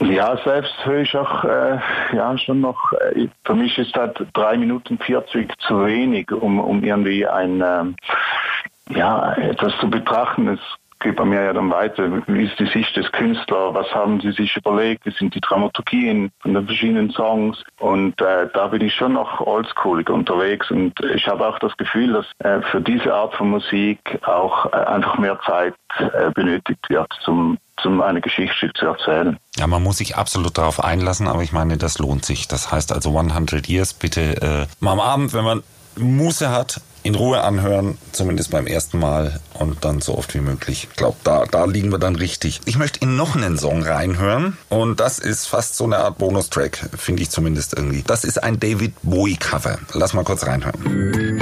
Ja, 0.00 0.36
selbst 0.44 0.74
höre 0.84 1.00
ich 1.00 1.16
auch, 1.16 1.44
äh, 1.44 1.78
ja, 2.12 2.36
schon 2.38 2.60
noch, 2.60 2.92
äh, 2.92 3.28
für 3.44 3.54
mich 3.54 3.76
ist 3.78 3.94
halt 3.94 4.24
drei 4.32 4.56
Minuten 4.56 4.98
40 4.98 5.52
zu 5.58 5.84
wenig, 5.84 6.30
um, 6.30 6.60
um 6.60 6.84
irgendwie 6.84 7.26
ein, 7.26 7.62
ähm, 7.66 7.96
ja, 8.90 9.34
etwas 9.34 9.76
zu 9.78 9.90
betrachten. 9.90 10.48
Es 10.48 10.60
geht 11.00 11.16
bei 11.16 11.24
mir 11.24 11.42
ja 11.42 11.52
dann 11.52 11.70
weiter. 11.70 12.22
Wie 12.26 12.44
ist 12.44 12.58
die 12.58 12.66
Sicht 12.66 12.96
des 12.96 13.10
Künstlers? 13.12 13.74
Was 13.74 13.94
haben 13.94 14.20
sie 14.20 14.32
sich 14.32 14.56
überlegt? 14.56 15.06
Wie 15.06 15.10
sind 15.10 15.34
die 15.34 15.40
Dramaturgien 15.40 16.30
von 16.40 16.54
den 16.54 16.66
verschiedenen 16.66 17.10
Songs? 17.10 17.62
Und 17.78 18.20
äh, 18.20 18.48
da 18.52 18.68
bin 18.68 18.82
ich 18.82 18.94
schon 18.94 19.12
noch 19.12 19.40
oldschoolig 19.40 20.08
unterwegs 20.10 20.70
und 20.70 20.98
ich 21.14 21.26
habe 21.28 21.46
auch 21.46 21.58
das 21.58 21.76
Gefühl, 21.76 22.12
dass 22.12 22.26
äh, 22.40 22.62
für 22.70 22.80
diese 22.80 23.14
Art 23.14 23.34
von 23.34 23.50
Musik 23.50 23.98
auch 24.26 24.66
äh, 24.72 24.76
einfach 24.76 25.18
mehr 25.18 25.38
Zeit 25.46 25.74
äh, 25.98 26.30
benötigt 26.34 26.88
wird, 26.88 27.12
zum, 27.20 27.58
zum 27.82 28.00
eine 28.00 28.20
Geschichte 28.20 28.70
zu 28.74 28.86
erzählen. 28.86 29.38
Ja, 29.56 29.66
man 29.66 29.82
muss 29.82 29.98
sich 29.98 30.16
absolut 30.16 30.58
darauf 30.58 30.82
einlassen, 30.82 31.28
aber 31.28 31.42
ich 31.42 31.52
meine, 31.52 31.76
das 31.76 31.98
lohnt 31.98 32.24
sich. 32.24 32.48
Das 32.48 32.70
heißt 32.70 32.92
also 32.92 33.16
100 33.18 33.68
Years 33.68 33.94
bitte 33.94 34.42
äh, 34.42 34.66
mal 34.80 34.92
am 34.92 35.00
Abend, 35.00 35.32
wenn 35.32 35.44
man 35.44 35.62
Muße 35.96 36.50
hat, 36.50 36.80
in 37.02 37.14
Ruhe 37.14 37.42
anhören, 37.42 37.96
zumindest 38.12 38.50
beim 38.50 38.66
ersten 38.66 38.98
Mal 38.98 39.40
und 39.54 39.84
dann 39.84 40.00
so 40.00 40.16
oft 40.16 40.34
wie 40.34 40.40
möglich. 40.40 40.88
Ich 40.90 40.96
glaube, 40.96 41.16
da, 41.24 41.44
da 41.44 41.64
liegen 41.64 41.90
wir 41.90 41.98
dann 41.98 42.16
richtig. 42.16 42.60
Ich 42.66 42.76
möchte 42.76 43.00
in 43.00 43.16
noch 43.16 43.34
einen 43.34 43.58
Song 43.58 43.82
reinhören 43.82 44.56
und 44.68 45.00
das 45.00 45.18
ist 45.18 45.46
fast 45.46 45.76
so 45.76 45.84
eine 45.84 45.98
Art 45.98 46.18
Bonustrack, 46.18 46.90
finde 46.96 47.22
ich 47.22 47.30
zumindest 47.30 47.74
irgendwie. 47.74 48.02
Das 48.06 48.24
ist 48.24 48.42
ein 48.42 48.60
David 48.60 48.94
Bowie 49.02 49.36
Cover. 49.36 49.78
Lass 49.94 50.12
mal 50.12 50.24
kurz 50.24 50.46
reinhören. 50.46 51.37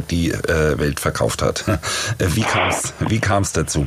Die 0.00 0.30
äh, 0.30 0.78
Welt 0.78 1.00
verkauft 1.00 1.42
hat. 1.42 1.64
Wie 2.18 2.42
kam's, 2.42 2.92
wie 3.00 3.20
kam's 3.20 3.52
dazu? 3.52 3.86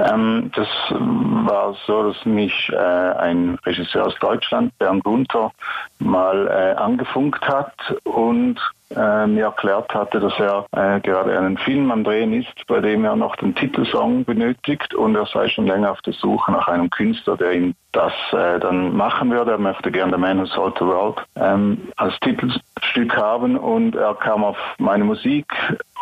Ähm, 0.00 0.50
das 0.54 0.68
war 0.90 1.74
so, 1.86 2.10
dass 2.10 2.24
mich 2.24 2.70
äh, 2.72 2.76
ein 2.76 3.58
Regisseur 3.66 4.06
aus 4.06 4.14
Deutschland, 4.20 4.76
Bernd 4.78 5.04
Gunther, 5.04 5.52
mal 5.98 6.46
äh, 6.48 6.76
angefunkt 6.76 7.46
hat 7.46 7.74
und 8.04 8.58
äh, 8.94 9.26
mir 9.26 9.44
erklärt 9.44 9.94
hatte, 9.94 10.18
dass 10.18 10.32
er 10.38 10.66
äh, 10.72 11.00
gerade 11.00 11.38
einen 11.38 11.56
Film 11.58 11.90
am 11.92 12.02
Drehen 12.02 12.32
ist, 12.32 12.66
bei 12.66 12.80
dem 12.80 13.04
er 13.04 13.14
noch 13.14 13.36
den 13.36 13.54
Titelsong 13.54 14.24
benötigt 14.24 14.94
und 14.94 15.14
er 15.14 15.26
sei 15.26 15.48
schon 15.48 15.66
länger 15.66 15.92
auf 15.92 16.02
der 16.02 16.12
Suche 16.14 16.50
nach 16.50 16.66
einem 16.66 16.90
Künstler, 16.90 17.36
der 17.36 17.52
ihm 17.52 17.74
das 17.92 18.12
äh, 18.32 18.58
dann 18.58 18.96
machen 18.96 19.30
würde. 19.30 19.52
Er 19.52 19.58
möchte 19.58 19.92
gerne 19.92 20.14
The 20.14 20.20
Man 20.20 20.40
Who 20.40 20.46
Sold 20.46 20.76
the 20.78 20.86
World 20.86 21.18
ähm, 21.36 21.88
als 21.96 22.18
Titelstück 22.20 23.16
haben 23.16 23.56
und 23.56 23.94
er 23.94 24.14
kam 24.14 24.42
auf 24.42 24.58
meine 24.78 25.04
Musik 25.04 25.46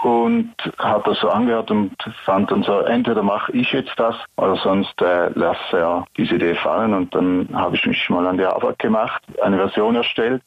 und 0.02 0.52
hat 0.78 1.06
das 1.06 1.18
so 1.20 1.28
angehört 1.28 1.70
und 1.70 1.92
fand 2.24 2.50
dann 2.50 2.62
so, 2.62 2.80
entweder 2.80 3.22
mache 3.22 3.52
ich 3.52 3.72
jetzt 3.72 3.92
das 3.96 4.14
oder 4.36 4.56
sonst 4.56 5.00
äh, 5.02 5.28
lasse 5.34 5.78
er 5.78 6.06
diese 6.16 6.36
Idee 6.36 6.54
fallen 6.54 6.94
und 6.94 7.14
dann 7.14 7.48
habe 7.52 7.76
ich 7.76 7.86
mich 7.86 8.08
mal 8.10 8.26
an 8.26 8.38
die 8.38 8.44
Arbeit 8.44 8.78
gemacht, 8.78 9.22
eine 9.42 9.56
Version 9.56 9.96
erstellt. 9.96 10.42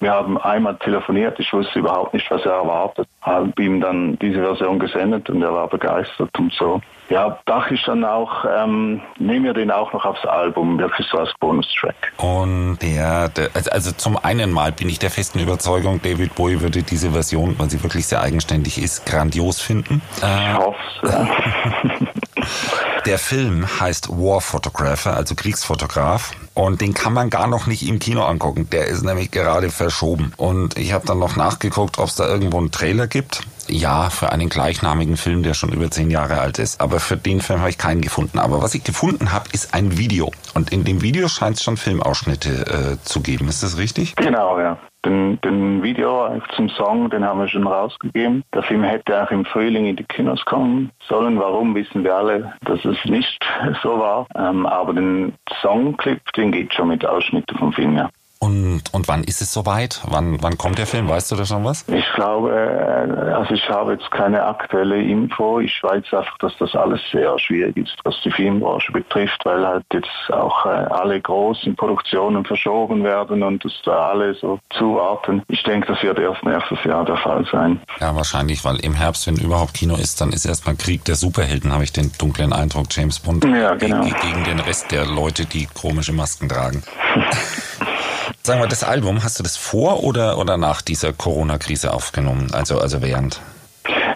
Wir 0.00 0.12
haben 0.12 0.38
einmal 0.38 0.76
telefoniert, 0.76 1.38
ich 1.38 1.52
wusste 1.52 1.78
überhaupt 1.78 2.14
nicht, 2.14 2.30
was 2.30 2.44
er 2.44 2.52
erwartet, 2.52 3.08
habe 3.22 3.52
ihm 3.62 3.80
dann 3.80 4.18
diese 4.18 4.40
Version 4.40 4.78
gesendet 4.78 5.28
und 5.30 5.42
er 5.42 5.52
war 5.52 5.68
begeistert 5.68 6.30
und 6.38 6.52
so. 6.52 6.80
Ja, 7.10 7.38
dachte 7.44 7.74
ich 7.74 7.84
dann 7.84 8.02
auch, 8.04 8.44
ähm, 8.46 9.02
nehmen 9.18 9.44
wir 9.44 9.52
den 9.52 9.70
auch 9.70 9.92
noch 9.92 10.06
aufs 10.06 10.24
Album, 10.24 10.78
wirklich 10.78 11.06
so 11.08 11.18
als 11.18 11.30
Bonustrack. 11.38 11.94
Und 12.16 12.78
der, 12.80 13.30
also- 13.52 13.70
also 13.70 13.92
zum 13.92 14.16
einen 14.16 14.50
mal 14.50 14.72
bin 14.72 14.88
ich 14.88 14.98
der 14.98 15.10
festen 15.10 15.38
Überzeugung, 15.38 16.00
David 16.02 16.34
Bowie 16.34 16.60
würde 16.62 16.82
diese 16.82 17.10
Version, 17.10 17.56
weil 17.58 17.68
sie 17.68 17.82
wirklich 17.82 18.06
sehr 18.06 18.22
eigenständig 18.22 18.82
ist, 18.82 19.04
grandios 19.04 19.60
finden. 19.60 20.00
Ich 20.16 20.22
Äh, 20.22 20.54
hoffe 20.54 20.78
ja. 21.02 21.26
der 23.06 23.18
Film 23.18 23.80
heißt 23.80 24.08
War 24.10 24.40
Photographer, 24.40 25.14
also 25.14 25.34
Kriegsfotograf. 25.34 26.32
Und 26.54 26.80
den 26.80 26.94
kann 26.94 27.12
man 27.12 27.30
gar 27.30 27.46
noch 27.46 27.66
nicht 27.66 27.86
im 27.86 27.98
Kino 27.98 28.24
angucken. 28.24 28.68
Der 28.70 28.86
ist 28.86 29.02
nämlich 29.02 29.30
gerade 29.30 29.70
verschoben. 29.70 30.32
Und 30.36 30.78
ich 30.78 30.92
habe 30.92 31.06
dann 31.06 31.18
noch 31.18 31.36
nachgeguckt, 31.36 31.98
ob 31.98 32.08
es 32.08 32.14
da 32.14 32.26
irgendwo 32.26 32.58
einen 32.58 32.70
Trailer 32.70 33.06
gibt. 33.06 33.42
Ja, 33.66 34.10
für 34.10 34.30
einen 34.30 34.48
gleichnamigen 34.48 35.16
Film, 35.16 35.42
der 35.42 35.54
schon 35.54 35.72
über 35.72 35.90
zehn 35.90 36.10
Jahre 36.10 36.38
alt 36.38 36.58
ist. 36.58 36.80
Aber 36.80 37.00
für 37.00 37.16
den 37.16 37.40
Film 37.40 37.60
habe 37.60 37.70
ich 37.70 37.78
keinen 37.78 38.02
gefunden. 38.02 38.38
Aber 38.38 38.62
was 38.62 38.74
ich 38.74 38.84
gefunden 38.84 39.32
habe, 39.32 39.48
ist 39.52 39.74
ein 39.74 39.98
Video. 39.98 40.30
Und 40.54 40.70
in 40.70 40.84
dem 40.84 41.02
Video 41.02 41.28
scheint 41.28 41.56
es 41.56 41.62
schon 41.62 41.76
Filmausschnitte 41.76 42.98
äh, 43.00 43.04
zu 43.04 43.20
geben. 43.20 43.48
Ist 43.48 43.62
das 43.62 43.76
richtig? 43.76 44.16
Genau, 44.16 44.58
ja. 44.58 44.78
Den, 45.04 45.40
den 45.42 45.82
Video 45.82 46.40
zum 46.56 46.68
Song, 46.70 47.10
den 47.10 47.24
haben 47.24 47.40
wir 47.40 47.48
schon 47.48 47.66
rausgegeben. 47.66 48.42
Der 48.54 48.62
Film 48.62 48.82
hätte 48.82 49.22
auch 49.22 49.30
im 49.30 49.44
Frühling 49.44 49.86
in 49.86 49.96
die 49.96 50.04
Kinos 50.04 50.44
kommen 50.44 50.90
sollen. 51.08 51.38
Warum, 51.38 51.74
wissen 51.74 52.04
wir 52.04 52.14
alle, 52.14 52.54
dass 52.62 52.84
es 52.84 53.04
nicht 53.04 53.44
so 53.82 53.98
war. 53.98 54.26
Ähm, 54.34 54.66
aber 54.66 54.94
den 54.94 55.34
Songclip, 55.60 56.20
den 56.32 56.52
geht 56.52 56.72
schon 56.72 56.88
mit 56.88 57.04
Ausschnitten 57.04 57.58
vom 57.58 57.72
Film, 57.72 57.96
ja. 57.96 58.08
Und, 58.44 58.82
und 58.92 59.08
wann 59.08 59.24
ist 59.24 59.40
es 59.40 59.54
soweit? 59.54 60.02
Wann, 60.04 60.42
wann 60.42 60.58
kommt 60.58 60.76
der 60.76 60.86
Film? 60.86 61.08
Weißt 61.08 61.32
du 61.32 61.36
da 61.36 61.46
schon 61.46 61.64
was? 61.64 61.86
Ich 61.88 62.04
glaube, 62.14 62.50
äh, 62.52 63.32
also 63.32 63.54
ich 63.54 63.66
habe 63.70 63.92
jetzt 63.94 64.10
keine 64.10 64.44
aktuelle 64.44 65.02
Info. 65.02 65.60
Ich 65.60 65.82
weiß 65.82 66.12
einfach, 66.12 66.36
dass 66.40 66.52
das 66.58 66.74
alles 66.74 67.00
sehr 67.10 67.38
schwierig 67.38 67.74
ist, 67.78 67.96
was 68.04 68.20
die 68.22 68.30
Filmbranche 68.30 68.92
betrifft, 68.92 69.40
weil 69.46 69.66
halt 69.66 69.86
jetzt 69.94 70.30
auch 70.30 70.66
äh, 70.66 70.68
alle 70.68 71.18
großen 71.22 71.74
Produktionen 71.74 72.44
verschoben 72.44 73.02
werden 73.02 73.42
und 73.42 73.64
dass 73.64 73.72
da 73.82 74.10
alle 74.10 74.34
so 74.34 74.58
zuwarten. 74.76 75.42
Ich 75.48 75.62
denke, 75.62 75.94
das 75.94 76.02
wird 76.02 76.18
erst 76.18 76.44
nächstes 76.44 76.84
Jahr 76.84 77.06
der 77.06 77.16
Fall 77.16 77.46
sein. 77.50 77.80
Ja, 77.98 78.14
wahrscheinlich, 78.14 78.62
weil 78.62 78.76
im 78.80 78.92
Herbst, 78.92 79.26
wenn 79.26 79.36
überhaupt 79.36 79.72
Kino 79.72 79.94
ist, 79.94 80.20
dann 80.20 80.34
ist 80.34 80.44
erstmal 80.44 80.76
Krieg 80.76 81.02
der 81.06 81.14
Superhelden, 81.14 81.72
habe 81.72 81.84
ich 81.84 81.94
den 81.94 82.12
dunklen 82.18 82.52
Eindruck, 82.52 82.88
James 82.90 83.20
Bond 83.20 83.42
Ja, 83.46 83.74
genau. 83.74 84.02
gegen, 84.02 84.20
gegen 84.20 84.44
den 84.44 84.60
Rest 84.60 84.92
der 84.92 85.06
Leute, 85.06 85.46
die 85.46 85.66
komische 85.72 86.12
Masken 86.12 86.50
tragen. 86.50 86.82
Sagen 88.42 88.60
wir, 88.60 88.68
das 88.68 88.84
Album, 88.84 89.22
hast 89.22 89.38
du 89.38 89.42
das 89.42 89.56
vor 89.56 90.02
oder, 90.04 90.38
oder 90.38 90.56
nach 90.56 90.82
dieser 90.82 91.12
Corona-Krise 91.12 91.92
aufgenommen? 91.92 92.52
Also, 92.52 92.78
also 92.78 93.02
während? 93.02 93.40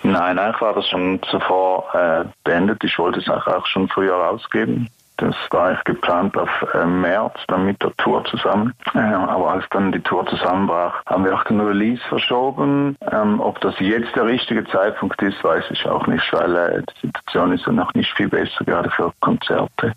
Nein, 0.02 0.38
eigentlich 0.38 0.60
war 0.60 0.74
das 0.74 0.88
schon 0.88 1.20
zuvor 1.30 1.94
äh, 1.94 2.24
beendet. 2.44 2.82
Ich 2.84 2.98
wollte 2.98 3.20
es 3.20 3.28
auch 3.28 3.66
schon 3.66 3.88
früher 3.88 4.14
rausgeben. 4.14 4.88
Das 5.18 5.34
war 5.50 5.66
eigentlich 5.66 5.84
geplant 5.84 6.36
auf 6.36 6.48
äh, 6.74 6.86
März, 6.86 7.34
dann 7.48 7.66
mit 7.66 7.82
der 7.82 7.94
Tour 7.96 8.24
zusammen. 8.24 8.72
Äh, 8.94 8.98
aber 8.98 9.50
als 9.50 9.64
dann 9.70 9.90
die 9.90 10.00
Tour 10.00 10.24
zusammenbrach, 10.26 11.02
haben 11.06 11.24
wir 11.24 11.34
auch 11.34 11.44
den 11.44 11.60
Release 11.60 12.00
verschoben. 12.08 12.96
Ähm, 13.10 13.40
ob 13.40 13.60
das 13.60 13.74
jetzt 13.80 14.14
der 14.14 14.26
richtige 14.26 14.64
Zeitpunkt 14.66 15.20
ist, 15.20 15.42
weiß 15.42 15.64
ich 15.70 15.84
auch 15.86 16.06
nicht, 16.06 16.32
weil 16.32 16.56
äh, 16.56 16.82
die 16.82 17.06
Situation 17.08 17.52
ist 17.52 17.66
ja 17.66 17.72
noch 17.72 17.92
nicht 17.94 18.12
viel 18.16 18.28
besser, 18.28 18.64
gerade 18.64 18.90
für 18.90 19.12
Konzerte. 19.18 19.92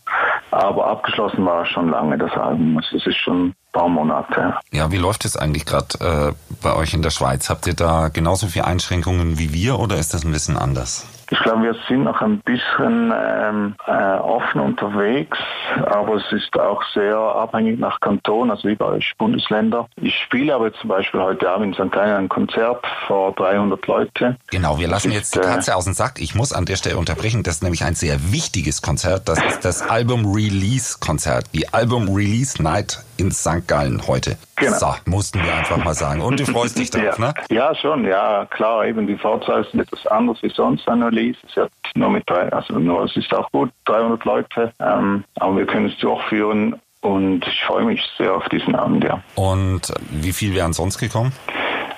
Aber 0.50 0.88
abgeschlossen 0.88 1.46
war 1.46 1.66
schon 1.66 1.90
lange 1.90 2.18
das 2.18 2.32
Album. 2.34 2.78
Also 2.78 2.98
es 2.98 3.06
ist 3.06 3.18
schon 3.18 3.50
ein 3.50 3.56
paar 3.74 3.90
Monate. 3.90 4.56
Ja, 4.72 4.92
wie 4.92 4.98
läuft 4.98 5.26
es 5.26 5.38
eigentlich 5.38 5.66
gerade 5.66 6.34
bei 6.62 6.76
euch 6.76 6.94
in 6.94 7.02
der 7.02 7.12
Schweiz? 7.12 7.50
Habt 7.50 7.68
ihr 7.68 7.76
da 7.76 8.10
genauso 8.10 8.48
viele 8.48 8.66
Einschränkungen 8.66 9.38
wie 9.38 9.54
wir 9.54 9.80
oder 9.80 9.98
ist 9.98 10.14
das 10.14 10.26
ein 10.26 10.32
bisschen 10.32 10.58
anders? 10.58 11.21
Ich 11.32 11.40
glaube, 11.40 11.64
wir 11.64 11.76
sind 11.88 12.04
noch 12.04 12.22
ein 12.22 12.40
bisschen 12.40 13.14
ähm, 13.16 13.76
äh, 13.88 14.18
offen 14.18 14.60
unterwegs, 14.60 15.38
aber 15.86 16.16
es 16.16 16.30
ist 16.34 16.60
auch 16.60 16.84
sehr 16.94 17.16
abhängig 17.16 17.80
nach 17.80 18.02
Kanton, 18.02 18.52
also 18.52 18.68
wie 18.68 18.76
bei 18.76 18.86
euch 18.86 19.14
Bundesländer. 19.18 19.88
Ich 19.96 20.14
spiele 20.14 20.54
aber 20.54 20.74
zum 20.74 20.90
Beispiel 20.90 21.22
heute 21.22 21.50
Abend 21.50 21.80
in 21.80 21.86
St. 21.86 21.94
Gallen 21.94 22.16
ein 22.16 22.30
Konzert 22.30 22.86
vor 23.08 23.32
300 23.32 23.88
Leute. 23.88 24.36
Genau, 24.50 24.78
wir 24.78 24.90
lassen 24.90 25.12
ist, 25.12 25.16
jetzt 25.16 25.36
die 25.36 25.40
äh, 25.40 25.44
Katze 25.44 25.78
aus 25.78 25.86
dem 25.86 25.94
Sack. 25.94 26.20
Ich 26.20 26.36
muss 26.36 26.52
an 26.52 26.66
der 26.66 26.76
Stelle 26.76 26.98
unterbrechen. 26.98 27.44
Das 27.44 27.56
ist 27.56 27.64
nämlich 27.64 27.86
ein 27.86 27.96
sehr 27.96 28.34
wichtiges 28.34 28.82
Konzert. 28.82 29.30
Das 29.30 29.42
ist 29.46 29.64
das 29.64 29.90
Album-Release-Konzert. 29.90 31.46
Die 31.54 31.74
Album-Release-Night 31.74 33.06
in 33.22 33.32
St. 33.32 33.68
Gallen 33.68 34.08
heute. 34.08 34.38
Genau. 34.56 34.78
So, 34.78 34.94
mussten 35.06 35.44
wir 35.44 35.56
einfach 35.56 35.78
mal 35.78 35.94
sagen. 35.94 36.22
Und 36.22 36.40
du 36.40 36.46
freust 36.46 36.78
dich 36.78 36.90
drauf, 36.90 37.04
ja. 37.20 37.28
ne? 37.28 37.34
ja, 37.50 37.76
schon, 37.76 38.06
ja, 38.06 38.46
klar, 38.46 38.86
eben 38.86 39.08
die 39.08 39.16
Vorzahl 39.16 39.62
ist 39.62 39.74
etwas 39.74 40.06
anders 40.08 40.38
wie 40.42 40.50
sonst 40.50 40.88
Release. 40.88 41.38
Es 41.48 41.56
hat 41.56 41.72
nur 41.96 42.10
mit 42.10 42.30
drei, 42.30 42.52
also 42.52 42.78
nur, 42.80 43.06
es 43.06 43.16
ist 43.16 43.34
auch 43.34 43.50
gut, 43.52 43.72
300 43.86 44.26
Leute, 44.26 44.74
ähm, 44.80 45.24
aber 45.36 45.58
wir 45.58 45.66
können 45.66 45.88
es 45.88 45.98
durchführen 46.00 46.80
und 47.02 47.46
ich 47.48 47.64
freue 47.64 47.86
mich 47.86 48.02
sehr 48.18 48.34
auf 48.34 48.48
diesen 48.50 48.76
Abend, 48.76 49.04
ja. 49.04 49.22
Und 49.36 49.94
wie 50.10 50.34
viel 50.34 50.54
wären 50.56 50.74
sonst 50.74 50.98
gekommen? 50.98 51.32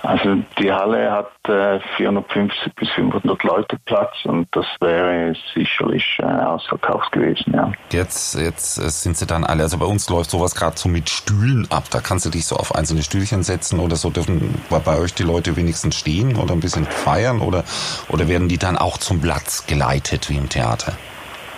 Also 0.04 0.36
die 0.60 0.70
Halle 0.70 1.10
hat 1.10 1.32
äh, 1.48 1.80
450 1.96 2.76
bis 2.76 2.90
500 2.90 3.42
Leute 3.44 3.78
Platz 3.86 4.14
und 4.26 4.48
das 4.52 4.66
wäre 4.82 5.34
sicherlich 5.56 6.20
äh, 6.20 6.26
ausverkauft 6.26 7.14
gewesen, 7.14 7.54
ja. 7.56 7.72
Jetzt, 7.90 8.36
jetzt 8.36 8.80
äh, 8.80 8.90
sind 8.90 9.16
sie 9.16 9.26
dann 9.26 9.46
alle, 9.46 9.64
also 9.64 9.78
bei 9.78 9.86
uns 9.86 10.10
läuft 10.10 10.30
sowas 10.30 10.56
gerade 10.56 10.78
so 10.78 10.90
mit 10.90 11.10
Stühlen 11.10 11.68
ab. 11.72 11.86
Da 11.90 12.02
kannst 12.02 12.26
du 12.26 12.30
dich 12.30 12.46
so 12.46 12.58
auf 12.58 12.76
einzelne 12.76 13.02
Stühlchen 13.02 13.44
setzen 13.44 13.80
oder 13.80 13.96
so. 13.96 14.10
Dürfen 14.10 14.54
bei, 14.70 14.80
bei 14.80 15.00
euch 15.00 15.14
die 15.14 15.24
Leute 15.24 15.56
wenigstens 15.56 15.96
stehen 15.96 16.36
oder 16.36 16.52
ein 16.52 16.60
bisschen 16.60 16.84
feiern 16.84 17.40
oder, 17.40 17.64
oder 18.10 18.28
werden 18.28 18.50
die 18.50 18.58
dann 18.58 18.78
auch 18.78 18.98
zum 18.98 19.22
Platz 19.22 19.68
geleitet 19.68 20.30
wie 20.30 20.36
im 20.36 20.50
Theater? 20.50 20.92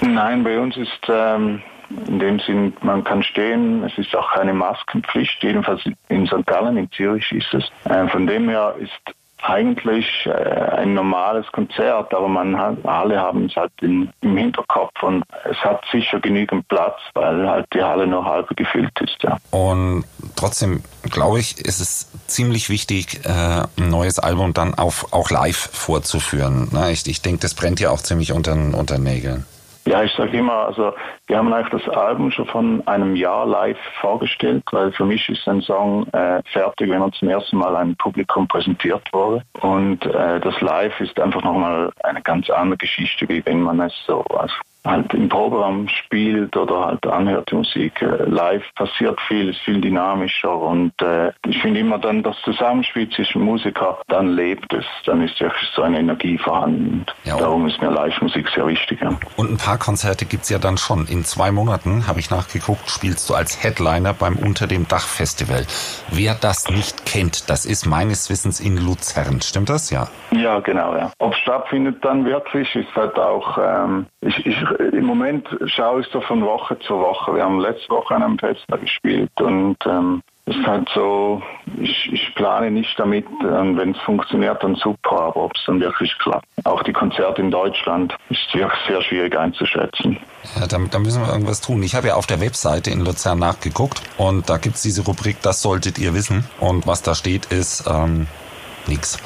Nein, 0.02 0.44
bei 0.44 0.60
uns 0.60 0.78
ist 0.78 1.00
ähm, 1.10 1.64
in 2.08 2.20
dem 2.20 2.40
Sinn, 2.40 2.74
man 2.82 3.04
kann 3.04 3.24
stehen, 3.24 3.84
es 3.84 3.98
ist 3.98 4.16
auch 4.16 4.34
keine 4.34 4.54
Maskenpflicht, 4.54 5.44
jedenfalls 5.44 5.82
in 6.10 6.28
St. 6.28 6.46
Gallen, 6.46 6.78
in 6.78 6.92
Zürich 6.92 7.32
ist 7.32 7.54
es. 7.54 7.72
Äh, 7.90 8.08
von 8.08 8.28
dem 8.28 8.50
her 8.50 8.76
ist 8.80 9.16
eigentlich 9.46 10.08
äh, 10.26 10.32
ein 10.32 10.94
normales 10.94 11.46
Konzert, 11.52 12.14
aber 12.14 12.28
man 12.28 12.58
hat, 12.58 12.78
alle 12.86 13.20
haben 13.20 13.46
es 13.46 13.56
halt 13.56 13.72
im 13.82 14.10
Hinterkopf 14.22 15.04
und 15.04 15.24
es 15.50 15.58
hat 15.58 15.84
sicher 15.92 16.20
genügend 16.20 16.68
Platz, 16.68 17.00
weil 17.14 17.48
halt 17.48 17.68
die 17.74 17.82
Halle 17.82 18.08
nur 18.08 18.26
halb 18.26 18.48
gefüllt 18.56 19.00
ist, 19.02 19.22
ja. 19.22 19.38
Und 19.52 20.06
trotzdem 20.36 20.82
glaube 21.04 21.40
ich, 21.40 21.60
ist 21.60 21.80
es 21.80 22.12
ziemlich 22.28 22.70
wichtig, 22.70 23.26
äh, 23.26 23.30
ein 23.30 23.90
neues 23.90 24.20
Album 24.20 24.54
dann 24.54 24.74
auch 24.76 25.30
live 25.30 25.70
vorzuführen. 25.72 26.70
Ne? 26.72 26.92
Ich, 26.92 27.08
ich 27.08 27.22
denke, 27.22 27.42
das 27.42 27.54
brennt 27.54 27.80
ja 27.80 27.92
auch 27.92 28.02
ziemlich 28.02 28.32
unter, 28.32 28.54
unter 28.54 28.96
den 28.96 29.04
Nägeln. 29.04 29.46
Ja, 29.96 30.04
ich 30.04 30.12
sage 30.12 30.38
immer, 30.38 30.66
also 30.68 30.94
wir 31.28 31.38
haben 31.38 31.54
eigentlich 31.54 31.82
das 31.82 31.96
Album 31.96 32.30
schon 32.30 32.46
von 32.48 32.86
einem 32.86 33.16
Jahr 33.16 33.46
live 33.46 33.78
vorgestellt, 34.02 34.62
weil 34.74 34.92
für 34.92 35.06
mich 35.06 35.30
ist 35.30 35.48
ein 35.48 35.62
Song 35.62 36.06
äh, 36.08 36.42
fertig, 36.52 36.90
wenn 36.90 37.02
er 37.02 37.14
zum 37.14 37.30
ersten 37.30 37.56
Mal 37.56 37.78
einem 37.78 37.96
Publikum 37.96 38.46
präsentiert 38.46 39.08
wurde. 39.14 39.42
Und 39.62 40.06
äh, 40.06 40.42
das 40.42 40.60
Live 40.60 41.00
ist 41.00 41.18
einfach 41.18 41.42
nochmal 41.44 41.94
eine 42.04 42.22
ganz 42.22 42.50
andere 42.50 42.76
Geschichte, 42.76 43.30
wie 43.30 43.46
wenn 43.46 43.62
man 43.62 43.80
es 43.80 43.94
so 44.06 44.22
also 44.38 44.54
halt 44.86 45.14
im 45.14 45.30
Proberaum 45.30 45.88
spielt 45.88 46.56
oder 46.56 46.86
halt 46.86 47.06
anhört 47.08 47.50
die 47.52 47.56
Musik. 47.56 48.02
Äh, 48.02 48.24
live 48.26 48.64
passiert 48.76 49.20
viel, 49.28 49.50
ist 49.50 49.60
viel 49.62 49.82
dynamischer 49.82 50.56
und 50.56 50.94
äh, 51.02 51.32
ich 51.48 51.62
finde 51.62 51.80
immer 51.80 51.98
dann 51.98 52.24
das 52.24 52.36
Zusammenspiel 52.44 53.10
zwischen 53.10 53.42
Musiker, 53.42 54.00
dann 54.08 54.36
lebt 54.36 54.72
es, 54.74 54.86
dann 55.06 55.22
ist 55.22 55.40
wirklich 55.40 55.70
so 55.76 55.82
eine 55.82 56.00
Energie 56.00 56.38
vorhanden. 56.38 57.06
Ja, 57.24 57.38
darum 57.38 57.68
ist 57.68 57.82
mir 57.82 57.90
Live-Musik 57.90 58.48
sehr 58.50 58.68
wichtig. 58.68 59.02
Ja. 59.02 59.18
Und 59.36 59.52
ein 59.52 59.58
paar 59.58 59.78
Konzerte 59.78 60.26
gibt's 60.26 60.50
ja 60.50 60.60
dann 60.60 60.78
schon. 60.78 61.08
In 61.08 61.24
zwei 61.24 61.52
Monaten, 61.52 62.08
habe 62.08 62.20
ich 62.20 62.30
nachgeguckt, 62.30 62.90
spielst 62.90 63.30
du 63.30 63.34
als 63.34 63.64
Headliner 63.64 64.14
beim 64.14 64.36
Unter 64.36 64.68
dem 64.68 64.88
Dach 64.88 65.08
Festival. 65.08 65.66
Wer 66.12 66.36
das 66.36 66.70
nicht 66.70 67.06
kennt, 67.06 67.50
das 67.50 67.66
ist 67.66 67.86
meines 67.86 68.30
Wissens 68.30 68.60
in 68.60 68.78
Luzern. 68.78 69.42
Stimmt 69.42 69.70
das? 69.70 69.90
Ja. 69.90 70.08
Ja, 70.32 70.60
genau, 70.60 70.96
ja. 70.96 71.12
Ob 71.20 71.34
es 71.34 71.40
stattfindet 71.40 72.04
dann 72.04 72.26
wirklich, 72.26 72.76
ist 72.76 72.94
halt 72.96 73.18
auch, 73.18 73.58
ähm, 73.58 74.06
ich, 74.22 74.46
ich 74.46 74.58
im 74.80 75.06
Moment 75.06 75.48
schaue 75.68 76.02
ich 76.02 76.08
so 76.08 76.22
von 76.22 76.44
Woche 76.44 76.78
zu 76.80 76.96
Woche. 77.00 77.36
Wir 77.36 77.44
haben 77.44 77.60
letzte 77.60 77.90
Woche 77.90 78.16
an 78.16 78.24
einem 78.24 78.40
Festival 78.40 78.80
gespielt 78.80 79.32
und 79.42 79.78
ähm, 79.86 80.22
es 80.48 80.56
ist 80.56 80.68
halt 80.68 80.88
so, 80.94 81.42
ich, 81.82 82.12
ich 82.14 82.36
plane 82.36 82.70
nicht 82.70 83.00
damit, 83.00 83.26
ähm, 83.42 83.78
wenn 83.78 83.92
es 83.92 83.98
funktioniert, 84.02 84.64
dann 84.64 84.76
super, 84.76 85.20
aber 85.20 85.46
ob 85.46 85.56
es 85.56 85.64
dann 85.66 85.80
wirklich 85.80 86.16
klappt. 86.20 86.46
Auch 86.66 86.84
die 86.84 86.94
Konzerte 86.94 87.42
in 87.42 87.50
Deutschland 87.50 88.16
ist 88.30 88.42
sehr, 88.54 88.72
sehr 88.88 89.02
schwierig 89.02 89.36
einzuschätzen. 89.36 90.18
Ja, 90.56 90.68
da, 90.68 90.78
da 90.92 91.00
müssen 91.00 91.24
wir 91.24 91.32
irgendwas 91.32 91.62
tun. 91.62 91.82
Ich 91.82 91.96
habe 91.96 92.10
ja 92.10 92.16
auf 92.16 92.28
der 92.28 92.42
Webseite 92.42 92.92
in 92.92 93.04
Luzern 93.04 93.40
nachgeguckt 93.40 94.02
und 94.18 94.48
da 94.48 94.58
gibt's 94.58 94.84
diese 94.84 95.04
Rubrik, 95.04 95.38
das 95.42 95.64
solltet 95.64 95.98
ihr 95.98 96.14
wissen. 96.14 96.46
Und 96.60 96.86
was 96.86 97.02
da 97.02 97.16
steht, 97.16 97.48
ist 97.48 97.86
ähm, 97.90 98.28
nix. 98.86 99.18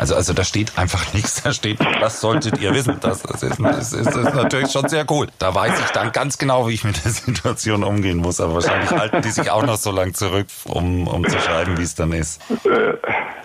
Also, 0.00 0.14
also 0.14 0.32
da 0.32 0.44
steht 0.44 0.78
einfach 0.78 1.12
nichts, 1.12 1.42
da 1.42 1.52
steht, 1.52 1.78
das 2.00 2.22
solltet 2.22 2.58
ihr 2.58 2.74
wissen. 2.74 2.96
Das, 3.02 3.22
das, 3.22 3.42
ist, 3.42 3.60
das, 3.62 3.92
ist, 3.92 4.06
das 4.06 4.16
ist 4.16 4.34
natürlich 4.34 4.72
schon 4.72 4.88
sehr 4.88 5.04
cool. 5.10 5.26
Da 5.38 5.54
weiß 5.54 5.78
ich 5.78 5.90
dann 5.90 6.10
ganz 6.10 6.38
genau, 6.38 6.68
wie 6.68 6.72
ich 6.72 6.84
mit 6.84 7.04
der 7.04 7.12
Situation 7.12 7.84
umgehen 7.84 8.16
muss. 8.16 8.40
Aber 8.40 8.54
wahrscheinlich 8.54 8.90
halten 8.90 9.20
die 9.20 9.30
sich 9.30 9.50
auch 9.50 9.62
noch 9.62 9.76
so 9.76 9.90
lange 9.90 10.12
zurück, 10.12 10.46
um, 10.64 11.06
um 11.06 11.28
zu 11.28 11.38
schreiben, 11.38 11.76
wie 11.76 11.82
es 11.82 11.96
dann 11.96 12.12
ist. 12.12 12.40
Äh, 12.64 12.94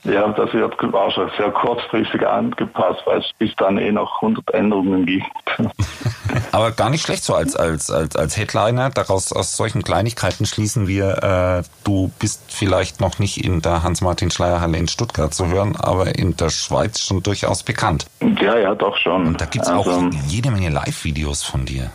ja, 0.10 0.30
das 0.30 0.54
wird 0.54 0.76
wahrscheinlich 0.94 1.36
sehr 1.36 1.52
kurzfristig 1.52 2.26
angepasst, 2.26 3.02
weil 3.06 3.20
es 3.20 3.30
bis 3.38 3.54
dann 3.58 3.78
eh 3.78 3.92
noch 3.92 4.22
100 4.22 4.54
Änderungen 4.54 5.06
gibt. 5.06 5.26
Aber 6.56 6.72
gar 6.72 6.90
nicht 6.90 7.04
schlecht 7.04 7.26
so 7.26 7.36
als, 7.36 7.54
als, 7.58 7.92
als, 7.92 8.16
als 8.16 8.38
Headliner. 8.38 8.90
Daraus 8.90 9.34
aus 9.34 9.58
solchen 9.58 9.84
Kleinigkeiten 9.84 10.46
schließen 10.46 10.88
wir, 10.88 11.62
äh, 11.62 11.70
du 11.84 12.14
bist 12.18 12.44
vielleicht 12.48 13.02
noch 13.02 13.20
nicht 13.20 13.44
in 13.44 13.62
der 13.62 13.84
Hans-Martin-Schleierhalle 13.84 14.78
in 14.78 14.88
Stuttgart 14.88 15.34
zu 15.34 15.48
hören, 15.48 15.76
aber 15.76 16.18
in 16.18 16.38
der 16.38 16.50
Schweiz 16.50 17.02
schon 17.02 17.22
durchaus 17.22 17.64
bekannt. 17.64 18.06
Ja, 18.40 18.58
ja, 18.58 18.74
doch 18.74 18.96
schon. 18.96 19.28
Und 19.28 19.42
da 19.42 19.46
gibt's 19.48 19.68
Also, 19.68 19.92
auch 19.92 20.04
jede 20.28 20.50
Menge 20.50 20.70
Live-Videos 20.70 21.44
von 21.44 21.66
dir. 21.66 21.92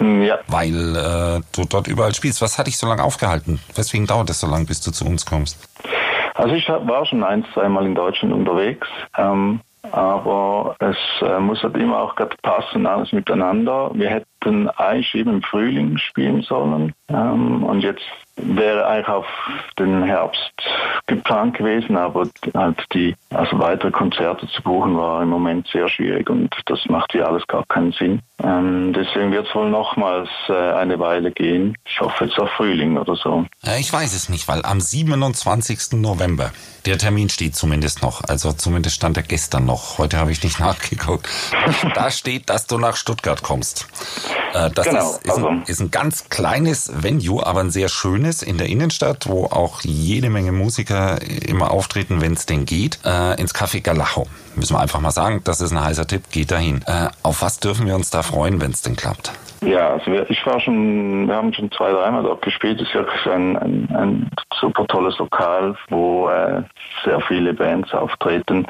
Ja, 0.00 0.40
Weil 0.48 0.96
äh, 0.96 1.40
du 1.52 1.64
dort 1.68 1.86
überall 1.86 2.12
spielst. 2.12 2.42
Was 2.42 2.58
hat 2.58 2.66
dich 2.66 2.78
so 2.78 2.88
lange 2.88 3.04
aufgehalten? 3.04 3.60
Weswegen 3.76 4.08
dauert 4.08 4.28
es 4.30 4.40
so 4.40 4.48
lange, 4.48 4.64
bis 4.64 4.80
du 4.80 4.90
zu 4.90 5.04
uns 5.04 5.24
kommst? 5.24 5.56
Also 6.34 6.56
ich 6.56 6.68
war 6.68 7.06
schon 7.06 7.22
ein, 7.22 7.44
zweimal 7.54 7.86
in 7.86 7.94
Deutschland 7.94 8.34
unterwegs, 8.34 8.88
ähm, 9.16 9.60
aber 9.82 10.76
es 10.78 10.96
äh, 11.22 11.38
muss 11.40 11.62
halt 11.62 11.76
immer 11.76 11.98
auch 11.98 12.14
gerade 12.16 12.36
passen, 12.42 12.86
alles 12.86 13.12
miteinander. 13.12 13.90
Wir 13.94 14.10
hätten 14.10 14.29
eigentlich 14.46 15.14
eben 15.14 15.34
im 15.34 15.42
Frühling 15.42 15.98
spielen 15.98 16.42
sollen 16.42 16.92
ähm, 17.08 17.62
und 17.64 17.82
jetzt 17.82 18.04
wäre 18.42 18.86
eigentlich 18.86 19.08
auf 19.08 19.26
den 19.78 20.02
Herbst 20.02 20.52
geplant 21.06 21.56
gewesen, 21.56 21.96
aber 21.96 22.28
halt 22.54 22.84
die, 22.94 23.14
also 23.30 23.58
weitere 23.58 23.90
Konzerte 23.90 24.46
zu 24.48 24.62
buchen 24.62 24.96
war 24.96 25.22
im 25.22 25.28
Moment 25.28 25.68
sehr 25.72 25.88
schwierig 25.88 26.30
und 26.30 26.54
das 26.66 26.78
macht 26.86 27.14
ja 27.14 27.24
alles 27.24 27.46
gar 27.46 27.64
keinen 27.66 27.92
Sinn. 27.92 28.20
Ähm, 28.42 28.92
deswegen 28.94 29.32
wird 29.32 29.46
es 29.48 29.54
wohl 29.54 29.68
nochmals 29.68 30.28
äh, 30.48 30.52
eine 30.52 30.98
Weile 30.98 31.30
gehen. 31.32 31.76
Ich 31.84 32.00
hoffe 32.00 32.24
jetzt 32.24 32.38
auf 32.38 32.50
Frühling 32.50 32.96
oder 32.96 33.16
so. 33.16 33.44
Äh, 33.66 33.80
ich 33.80 33.92
weiß 33.92 34.14
es 34.14 34.28
nicht, 34.28 34.48
weil 34.48 34.64
am 34.64 34.80
27. 34.80 36.00
November, 36.00 36.52
der 36.86 36.98
Termin 36.98 37.28
steht 37.28 37.56
zumindest 37.56 38.02
noch, 38.02 38.22
also 38.24 38.52
zumindest 38.52 38.96
stand 38.96 39.16
er 39.16 39.22
gestern 39.22 39.66
noch, 39.66 39.98
heute 39.98 40.18
habe 40.18 40.32
ich 40.32 40.42
nicht 40.42 40.60
nachgeguckt, 40.60 41.28
da 41.94 42.10
steht, 42.10 42.48
dass 42.48 42.66
du 42.66 42.78
nach 42.78 42.96
Stuttgart 42.96 43.42
kommst. 43.42 43.88
Äh, 44.54 44.70
Das 44.74 44.86
Genau, 44.86 45.00
ist, 45.00 45.24
ist, 45.24 45.36
ein, 45.38 45.44
also- 45.44 45.62
ist 45.66 45.80
ein 45.80 45.90
ganz 45.90 46.28
kleines 46.28 46.90
Venue, 47.02 47.44
aber 47.46 47.60
ein 47.60 47.70
sehr 47.70 47.88
schönes 47.88 48.42
in 48.42 48.58
der 48.58 48.68
Innenstadt, 48.68 49.28
wo 49.28 49.44
auch 49.46 49.80
jede 49.82 50.30
Menge 50.30 50.52
Musiker 50.52 51.18
immer 51.46 51.70
auftreten, 51.70 52.20
wenn 52.20 52.32
es 52.34 52.46
denn 52.46 52.64
geht, 52.64 52.98
äh, 53.04 53.40
ins 53.40 53.54
Café 53.54 53.80
Galacho. 53.82 54.26
Müssen 54.56 54.74
wir 54.74 54.80
einfach 54.80 55.00
mal 55.00 55.10
sagen, 55.12 55.40
das 55.44 55.60
ist 55.60 55.70
ein 55.72 55.82
heißer 55.82 56.06
Tipp, 56.06 56.22
geht 56.30 56.50
dahin. 56.50 56.82
Äh, 56.86 57.08
auf 57.22 57.42
was 57.42 57.60
dürfen 57.60 57.86
wir 57.86 57.94
uns 57.94 58.10
da 58.10 58.22
freuen, 58.22 58.60
wenn 58.60 58.70
es 58.72 58.82
denn 58.82 58.96
klappt? 58.96 59.32
Ja, 59.62 59.90
also 59.90 60.10
wir, 60.10 60.28
ich 60.30 60.44
war 60.46 60.58
schon, 60.58 61.28
wir 61.28 61.34
haben 61.36 61.52
schon 61.52 61.70
zwei, 61.70 61.90
dreimal 61.92 62.22
dort 62.22 62.40
gespielt. 62.40 62.80
Es 62.80 62.88
ist 62.88 62.94
wirklich 62.94 63.26
ein, 63.26 63.56
ein, 63.58 63.88
ein 63.94 64.30
super 64.58 64.86
tolles 64.86 65.18
Lokal, 65.18 65.76
wo 65.90 66.30
äh, 66.30 66.62
sehr 67.04 67.20
viele 67.28 67.52
Bands 67.52 67.92
auftreten. 67.92 68.66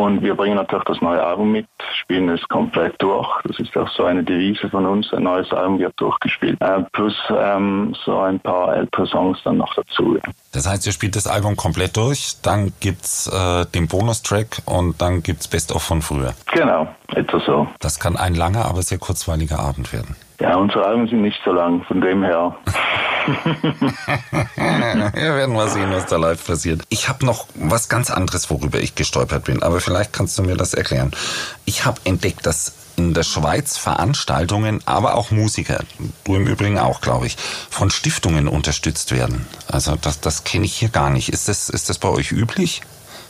Und 0.00 0.22
wir 0.22 0.34
bringen 0.34 0.56
natürlich 0.56 0.84
das 0.84 1.02
neue 1.02 1.22
Album 1.22 1.52
mit, 1.52 1.66
spielen 1.92 2.30
es 2.30 2.40
komplett 2.48 2.94
durch. 3.02 3.28
Das 3.44 3.58
ist 3.58 3.76
auch 3.76 3.88
so 3.90 4.04
eine 4.04 4.24
Devise 4.24 4.70
von 4.70 4.86
uns. 4.86 5.12
Ein 5.12 5.24
neues 5.24 5.52
Album 5.52 5.78
wird 5.78 5.92
durchgespielt. 6.00 6.58
Äh, 6.62 6.84
plus 6.92 7.14
ähm, 7.28 7.94
so 8.06 8.18
ein 8.18 8.40
paar 8.40 8.74
ältere 8.74 9.06
Songs 9.06 9.38
dann 9.44 9.58
noch 9.58 9.74
dazu. 9.74 10.18
Das 10.52 10.66
heißt, 10.66 10.86
ihr 10.86 10.92
spielt 10.92 11.16
das 11.16 11.26
Album 11.26 11.54
komplett 11.54 11.98
durch, 11.98 12.36
dann 12.42 12.72
gibt's 12.80 13.26
äh, 13.26 13.66
den 13.66 13.88
Bonustrack 13.88 14.62
und 14.64 15.02
dann 15.02 15.22
gibt's 15.22 15.48
Best 15.48 15.70
of 15.70 15.82
von 15.82 16.00
früher. 16.00 16.32
Genau, 16.50 16.88
etwa 17.08 17.38
so. 17.40 17.68
Das 17.78 18.00
kann 18.00 18.16
ein 18.16 18.34
langer, 18.34 18.64
aber 18.64 18.80
sehr 18.80 18.98
kurzweiliger 18.98 19.58
Abend 19.58 19.92
werden. 19.92 20.16
Ja, 20.40 20.56
unsere 20.56 20.86
Alben 20.86 21.06
sind 21.06 21.20
nicht 21.20 21.38
so 21.44 21.52
lang, 21.52 21.84
von 21.84 22.00
dem 22.00 22.22
her. 22.22 22.56
Wir 24.56 25.34
werden 25.36 25.54
mal 25.54 25.68
sehen, 25.68 25.90
was 25.92 26.06
da 26.06 26.16
live 26.16 26.44
passiert. 26.46 26.80
Ich 26.88 27.10
habe 27.10 27.26
noch 27.26 27.46
was 27.54 27.90
ganz 27.90 28.10
anderes, 28.10 28.50
worüber 28.50 28.80
ich 28.80 28.94
gestolpert 28.94 29.44
bin, 29.44 29.62
aber 29.62 29.80
vielleicht 29.90 30.12
kannst 30.12 30.38
du 30.38 30.44
mir 30.44 30.56
das 30.56 30.72
erklären. 30.72 31.10
Ich 31.64 31.84
habe 31.84 32.00
entdeckt, 32.04 32.46
dass 32.46 32.76
in 32.96 33.12
der 33.12 33.24
Schweiz 33.24 33.76
Veranstaltungen, 33.76 34.80
aber 34.86 35.16
auch 35.16 35.32
Musiker, 35.32 35.80
du 36.24 36.36
im 36.36 36.46
Übrigen 36.46 36.78
auch, 36.78 37.00
glaube 37.00 37.26
ich, 37.26 37.36
von 37.36 37.90
Stiftungen 37.90 38.46
unterstützt 38.46 39.10
werden. 39.10 39.46
Also 39.66 39.96
das, 39.96 40.20
das 40.20 40.44
kenne 40.44 40.64
ich 40.66 40.74
hier 40.74 40.90
gar 40.90 41.10
nicht. 41.10 41.30
Ist 41.30 41.48
das, 41.48 41.68
ist 41.70 41.88
das 41.88 41.98
bei 41.98 42.08
euch 42.08 42.30
üblich? 42.30 42.82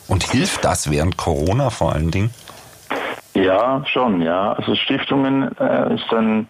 Und 0.06 0.24
hilft 0.24 0.64
das 0.66 0.90
während 0.90 1.16
Corona 1.16 1.70
vor 1.70 1.94
allen 1.94 2.10
Dingen? 2.10 2.30
Ja, 3.32 3.82
schon, 3.86 4.20
ja. 4.20 4.52
Also 4.52 4.74
Stiftungen 4.74 5.56
äh, 5.56 5.94
ist 5.94 6.04
dann, 6.10 6.46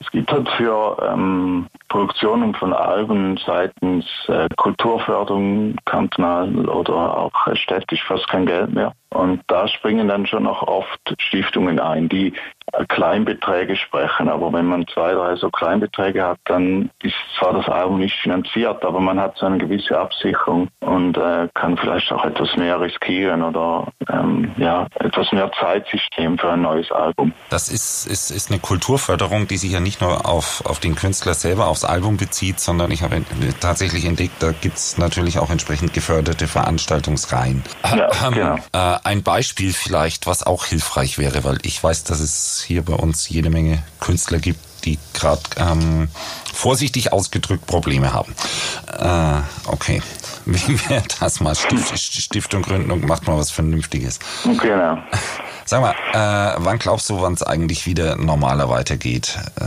es 0.00 0.10
gibt 0.10 0.30
halt 0.30 0.48
für 0.58 0.98
ähm, 1.00 1.68
Produktionen 1.88 2.54
von 2.54 2.74
Alben 2.74 3.38
seitens 3.46 4.04
äh, 4.28 4.48
Kulturförderung 4.56 5.76
kantonal 5.86 6.68
oder 6.68 7.16
auch 7.16 7.46
äh, 7.46 7.56
städtisch 7.56 8.02
fast 8.06 8.28
kein 8.28 8.44
Geld 8.44 8.74
mehr. 8.74 8.92
Und 9.10 9.40
da 9.46 9.68
springen 9.68 10.08
dann 10.08 10.26
schon 10.26 10.46
auch 10.46 10.62
oft 10.62 11.14
Stiftungen 11.18 11.78
ein, 11.78 12.08
die 12.08 12.34
äh, 12.72 12.84
Kleinbeträge 12.86 13.76
sprechen. 13.76 14.28
Aber 14.28 14.52
wenn 14.52 14.66
man 14.66 14.86
zwei, 14.88 15.12
drei 15.12 15.36
so 15.36 15.48
Kleinbeträge 15.50 16.24
hat, 16.24 16.38
dann 16.44 16.90
ist 17.02 17.14
zwar 17.38 17.52
das 17.54 17.68
Album 17.68 18.00
nicht 18.00 18.16
finanziert, 18.16 18.84
aber 18.84 19.00
man 19.00 19.20
hat 19.20 19.36
so 19.38 19.46
eine 19.46 19.58
gewisse 19.58 19.98
Absicherung 19.98 20.68
und 20.80 21.16
äh, 21.16 21.48
kann 21.54 21.76
vielleicht 21.76 22.10
auch 22.12 22.24
etwas 22.24 22.56
mehr 22.56 22.80
riskieren 22.80 23.42
oder 23.42 23.86
ähm, 24.12 24.52
ja, 24.56 24.86
etwas 24.96 25.30
mehr 25.32 25.50
Zeitsystem 25.58 26.38
für 26.38 26.50
ein 26.50 26.62
neues 26.62 26.90
Album. 26.90 27.32
Das 27.48 27.68
ist, 27.68 28.06
ist, 28.06 28.30
ist 28.30 28.50
eine 28.50 28.60
Kulturförderung, 28.60 29.46
die 29.46 29.56
sich 29.56 29.72
ja 29.72 29.80
nicht 29.80 30.00
nur 30.00 30.26
auf, 30.26 30.64
auf 30.66 30.80
den 30.80 30.96
Künstler 30.96 31.34
selber, 31.34 31.68
aufs 31.68 31.84
Album 31.84 32.16
bezieht, 32.16 32.58
sondern 32.58 32.90
ich 32.90 33.02
habe 33.02 33.22
tatsächlich 33.60 34.04
entdeckt, 34.04 34.42
da 34.42 34.52
gibt's 34.52 34.98
natürlich 34.98 35.38
auch 35.38 35.50
entsprechend 35.50 35.94
geförderte 35.94 36.48
Veranstaltungsreihen. 36.48 37.62
Ja, 37.96 38.08
Ähm, 38.26 38.34
genau. 38.34 38.56
äh, 38.72 38.95
ein 39.04 39.22
Beispiel 39.22 39.72
vielleicht, 39.72 40.26
was 40.26 40.42
auch 40.42 40.66
hilfreich 40.66 41.18
wäre, 41.18 41.44
weil 41.44 41.58
ich 41.62 41.82
weiß, 41.82 42.04
dass 42.04 42.20
es 42.20 42.64
hier 42.66 42.84
bei 42.84 42.94
uns 42.94 43.28
jede 43.28 43.50
Menge 43.50 43.82
Künstler 44.00 44.38
gibt, 44.38 44.60
die 44.84 44.98
gerade 45.12 45.42
ähm, 45.56 46.08
vorsichtig 46.52 47.12
ausgedrückt 47.12 47.66
Probleme 47.66 48.12
haben. 48.12 48.34
Äh, 48.98 49.70
okay, 49.70 50.02
wie 50.46 50.88
wäre 50.88 51.02
das 51.20 51.40
mal? 51.40 51.54
Stift, 51.54 51.98
Stiftung 51.98 52.62
gründen 52.62 52.90
und 52.90 53.04
macht 53.06 53.26
mal 53.26 53.36
was 53.36 53.50
Vernünftiges. 53.50 54.18
Genau. 54.44 54.98
Sag 55.64 55.80
mal, 55.80 55.94
äh, 56.12 56.54
wann 56.58 56.78
glaubst 56.78 57.10
du, 57.10 57.20
wann 57.20 57.34
es 57.34 57.42
eigentlich 57.42 57.86
wieder 57.86 58.16
normaler 58.16 58.68
weitergeht? 58.68 59.36
Äh, 59.60 59.64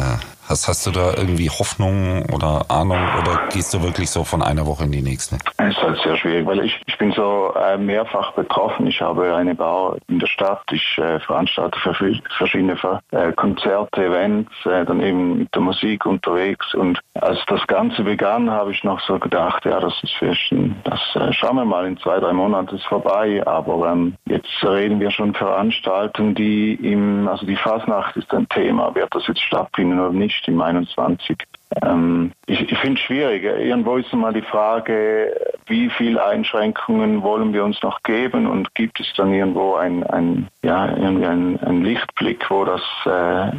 hast, 0.48 0.70
hast 0.70 0.86
du 0.86 0.92
da 0.92 1.14
irgendwie 1.14 1.50
Hoffnung 1.50 2.26
oder 2.28 2.72
Ahnung 2.72 3.02
oder 3.22 3.50
gehst 3.52 3.74
du 3.74 3.82
wirklich 3.82 4.10
so 4.10 4.24
von 4.24 4.42
einer 4.42 4.66
Woche 4.66 4.86
in 4.86 4.94
die 4.94 5.02
nächste? 5.02 5.38
Ist 5.80 5.86
halt 5.88 6.00
sehr 6.02 6.18
schwierig, 6.18 6.46
weil 6.46 6.66
ich, 6.66 6.82
ich 6.88 6.98
bin 6.98 7.14
so 7.14 7.54
äh, 7.56 7.78
mehrfach 7.78 8.34
betroffen. 8.34 8.88
Ich 8.88 9.00
habe 9.02 9.34
eine 9.34 9.56
Bar 9.56 9.96
in 10.10 10.20
der 10.20 10.28
Stadt, 10.28 10.62
ich 10.74 10.98
äh, 10.98 11.20
veranstalte 11.22 11.80
verschiedene 11.80 12.76
Ver 12.76 13.00
äh, 13.12 13.32
Konzerte, 13.32 14.04
Events, 14.04 14.52
äh, 14.66 14.84
dann 14.84 15.02
eben 15.02 15.40
mit 15.40 15.56
der 15.56 15.62
Musik 15.62 16.06
unterwegs. 16.06 16.74
Und 16.76 17.00
als 17.14 17.40
das 17.48 17.66
Ganze 17.68 18.04
begann, 18.04 18.52
habe 18.52 18.72
ich 18.72 18.84
noch 18.84 19.00
so 19.00 19.18
gedacht, 19.20 19.64
ja, 19.64 19.80
das 19.80 19.94
ist 20.04 20.22
ein- 20.52 20.76
das 20.84 21.00
äh, 21.16 21.32
schauen 21.32 21.56
wir 21.56 21.64
mal, 21.66 21.86
in 21.88 21.98
zwei, 22.00 22.20
drei 22.20 22.34
Monaten 22.34 22.76
ist 22.76 22.86
vorbei. 22.86 23.42
Aber 23.48 23.90
ähm, 23.90 24.16
jetzt 24.26 24.50
reden 24.62 25.00
wir 25.00 25.12
schon 25.12 25.34
Veranstaltungen, 25.34 26.36
die 26.36 26.74
im, 26.74 27.30
also 27.30 27.46
die 27.46 27.56
Fasnacht 27.56 28.18
ist 28.18 28.34
ein 28.34 28.50
Thema, 28.50 28.94
wird 28.96 29.16
das 29.16 29.26
jetzt 29.28 29.42
stattfinden 29.44 29.98
oder 29.98 30.12
nicht 30.12 30.46
im 30.50 30.60
21. 30.62 31.38
Ähm, 31.84 32.32
ich 32.48 32.72
ich 32.72 32.78
finde 32.80 33.00
es 33.00 33.06
schwierig. 33.06 33.44
Irgendwo 33.44 33.98
ist 33.98 34.12
mal 34.14 34.34
die 34.34 34.42
Frage, 34.42 35.34
wie 35.68 35.90
viele 35.90 36.24
Einschränkungen 36.24 37.22
wollen 37.22 37.54
wir 37.54 37.64
uns 37.64 37.82
noch 37.84 38.02
geben 38.04 38.48
und 38.48 38.74
gibt 38.74 39.00
es 39.00 39.08
dann 39.16 39.34
irgendwo 39.34 39.76
ein, 39.76 40.04
ein 40.04 40.48
ja, 40.64 40.88
irgendwie 40.88 41.28
ein, 41.28 41.60
ein 41.60 41.84
Lichtblick, 41.84 42.50
wo 42.50 42.66
das 42.66 42.82
äh, 43.06 43.52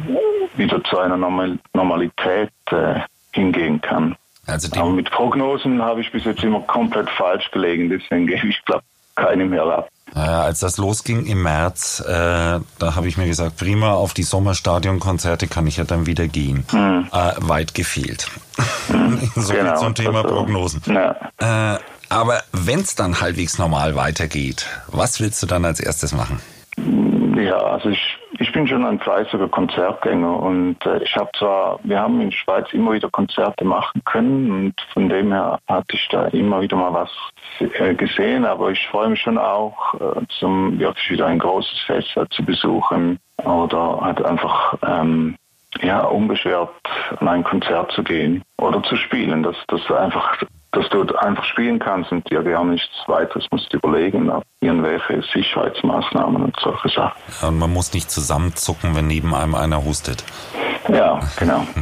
wieder 0.57 0.83
zu 0.83 0.99
einer 0.99 1.17
Normal 1.17 1.57
Normalität 1.73 2.51
äh, 2.71 2.99
hingehen 3.33 3.79
kann. 3.79 4.15
Also 4.47 4.67
Aber 4.79 4.89
mit 4.89 5.09
Prognosen 5.11 5.81
habe 5.81 6.01
ich 6.01 6.11
bis 6.11 6.25
jetzt 6.25 6.43
immer 6.43 6.61
komplett 6.61 7.09
falsch 7.11 7.49
gelegen, 7.51 7.89
deswegen 7.89 8.27
gebe 8.27 8.47
ich 8.47 8.63
glaube 8.65 8.83
keine 9.15 9.45
mehr 9.45 9.63
ab. 9.63 9.89
Naja, 10.13 10.41
als 10.41 10.59
das 10.59 10.77
losging 10.77 11.25
im 11.25 11.41
März, 11.41 12.03
äh, 12.05 12.11
da 12.11 12.95
habe 12.95 13.07
ich 13.07 13.17
mir 13.17 13.27
gesagt, 13.27 13.57
prima, 13.57 13.93
auf 13.93 14.13
die 14.13 14.23
Sommerstadionkonzerte 14.23 15.47
kann 15.47 15.67
ich 15.67 15.77
ja 15.77 15.85
dann 15.85 16.05
wieder 16.05 16.27
gehen. 16.27 16.65
Äh, 16.73 17.31
weit 17.37 17.73
gefehlt. 17.73 18.27
so 19.35 19.53
viel 19.53 19.73
zum 19.75 19.95
Thema 19.95 20.23
also, 20.23 20.35
Prognosen. 20.35 20.81
Ja. 20.85 21.75
Äh, 21.75 21.79
aber 22.09 22.41
wenn 22.51 22.81
es 22.81 22.95
dann 22.95 23.21
halbwegs 23.21 23.57
normal 23.57 23.95
weitergeht, 23.95 24.67
was 24.87 25.21
willst 25.21 25.41
du 25.43 25.47
dann 25.47 25.63
als 25.63 25.79
erstes 25.79 26.11
machen? 26.11 26.41
Ja, 27.37 27.57
also 27.57 27.89
ich, 27.89 28.17
ich 28.51 28.55
bin 28.55 28.67
schon 28.67 28.83
ein 28.83 28.99
fleißiger 28.99 29.47
Konzertgänger 29.47 30.37
und 30.37 30.75
äh, 30.85 31.01
ich 31.01 31.15
habe 31.15 31.29
zwar, 31.39 31.79
wir 31.83 32.01
haben 32.01 32.19
in 32.19 32.31
der 32.31 32.35
Schweiz 32.35 32.67
immer 32.73 32.91
wieder 32.91 33.09
Konzerte 33.09 33.63
machen 33.63 34.01
können 34.03 34.51
und 34.51 34.73
von 34.91 35.07
dem 35.07 35.31
her 35.31 35.57
hatte 35.69 35.95
ich 35.95 36.05
da 36.09 36.25
immer 36.25 36.59
wieder 36.59 36.75
mal 36.75 36.93
was 36.93 37.09
äh, 37.61 37.95
gesehen, 37.95 38.43
aber 38.43 38.71
ich 38.71 38.85
freue 38.89 39.07
mich 39.07 39.21
schon 39.21 39.37
auch, 39.37 39.93
äh, 39.93 40.21
zum 40.37 40.77
wirklich 40.77 41.11
wieder 41.11 41.27
ein 41.27 41.39
großes 41.39 41.79
Fest 41.85 42.09
zu 42.31 42.43
besuchen 42.43 43.19
oder 43.37 44.01
halt 44.01 44.21
einfach 44.21 44.75
ähm, 44.85 45.37
ja, 45.81 46.01
unbeschwert 46.01 46.75
an 47.21 47.29
ein 47.29 47.45
Konzert 47.45 47.93
zu 47.93 48.03
gehen 48.03 48.43
oder 48.57 48.83
zu 48.83 48.97
spielen, 48.97 49.43
dass 49.43 49.55
das 49.69 49.89
einfach 49.91 50.43
dass 50.71 50.87
du 50.89 51.03
einfach 51.17 51.43
spielen 51.43 51.79
kannst 51.79 52.11
und 52.11 52.29
dir 52.29 52.43
gar 52.43 52.63
nichts 52.63 52.89
weiteres 53.07 53.45
musst 53.51 53.73
überlegen, 53.73 54.31
irgendwelche 54.61 55.21
Sicherheitsmaßnahmen 55.33 56.43
und 56.43 56.55
solche 56.61 56.89
Sachen. 56.89 57.21
Ja, 57.41 57.49
und 57.49 57.59
man 57.59 57.73
muss 57.73 57.93
nicht 57.93 58.09
zusammenzucken, 58.09 58.95
wenn 58.95 59.07
neben 59.07 59.35
einem 59.35 59.55
einer 59.55 59.83
hustet. 59.83 60.23
Ja, 60.87 61.19
genau. 61.37 61.65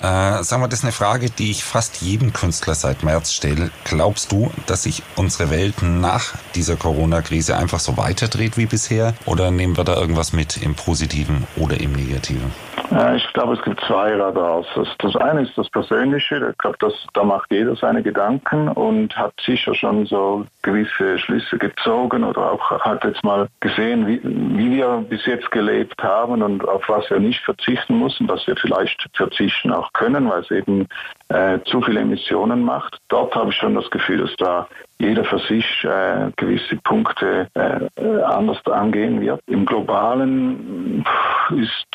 Äh, 0.00 0.44
sagen 0.44 0.62
wir, 0.62 0.68
das 0.68 0.78
ist 0.78 0.84
eine 0.84 0.92
Frage, 0.92 1.28
die 1.28 1.50
ich 1.50 1.64
fast 1.64 2.02
jedem 2.02 2.32
Künstler 2.32 2.76
seit 2.76 3.02
März 3.02 3.32
stelle. 3.32 3.72
Glaubst 3.82 4.30
du, 4.30 4.52
dass 4.66 4.84
sich 4.84 5.02
unsere 5.16 5.50
Welt 5.50 5.82
nach 5.82 6.34
dieser 6.54 6.76
Corona-Krise 6.76 7.56
einfach 7.56 7.80
so 7.80 7.96
weiterdreht 7.96 8.56
wie 8.56 8.66
bisher? 8.66 9.14
Oder 9.26 9.50
nehmen 9.50 9.76
wir 9.76 9.82
da 9.82 9.96
irgendwas 9.96 10.32
mit 10.32 10.62
im 10.62 10.76
Positiven 10.76 11.48
oder 11.56 11.80
im 11.80 11.94
Negativen? 11.94 12.52
Ich 12.90 13.32
glaube, 13.34 13.52
es 13.54 13.62
gibt 13.62 13.80
zwei 13.82 14.16
daraus. 14.16 14.66
Das 14.98 15.16
eine 15.16 15.42
ist 15.42 15.56
das 15.58 15.68
Persönliche. 15.68 16.48
Ich 16.50 16.58
glaube, 16.58 16.76
das, 16.80 16.94
da 17.12 17.22
macht 17.22 17.50
jeder 17.50 17.76
seine 17.76 18.02
Gedanken 18.02 18.68
und 18.68 19.14
hat 19.16 19.34
sicher 19.44 19.74
schon 19.74 20.06
so 20.06 20.46
gewisse 20.62 21.18
Schlüsse 21.18 21.58
gezogen 21.58 22.24
oder 22.24 22.52
auch 22.52 22.70
hat 22.70 23.04
jetzt 23.04 23.22
mal 23.22 23.48
gesehen, 23.60 24.06
wie, 24.06 24.20
wie 24.22 24.70
wir 24.70 25.04
bis 25.08 25.26
jetzt 25.26 25.50
gelebt 25.50 26.02
haben 26.02 26.42
und 26.42 26.66
auf 26.66 26.88
was 26.88 27.08
wir 27.10 27.20
nicht 27.20 27.40
verzichten 27.44 27.98
müssen, 27.98 28.26
was 28.26 28.46
wir 28.46 28.56
vielleicht 28.56 29.06
verzichten 29.14 29.70
auch 29.70 29.92
können, 29.92 30.28
weil 30.30 30.40
es 30.40 30.50
eben 30.50 30.88
äh, 31.28 31.58
zu 31.66 31.82
viele 31.82 32.00
Emissionen 32.00 32.62
macht. 32.62 32.98
Dort 33.08 33.34
habe 33.34 33.50
ich 33.50 33.56
schon 33.56 33.74
das 33.74 33.90
Gefühl, 33.90 34.18
dass 34.18 34.34
da 34.36 34.66
jeder 35.00 35.24
für 35.24 35.38
sich 35.38 35.64
äh, 35.84 36.30
gewisse 36.36 36.76
Punkte 36.76 37.48
äh, 37.54 38.22
anders 38.22 38.64
angehen 38.66 39.20
wird. 39.20 39.40
Im 39.46 39.64
Globalen 39.64 41.04
ist 41.50 41.86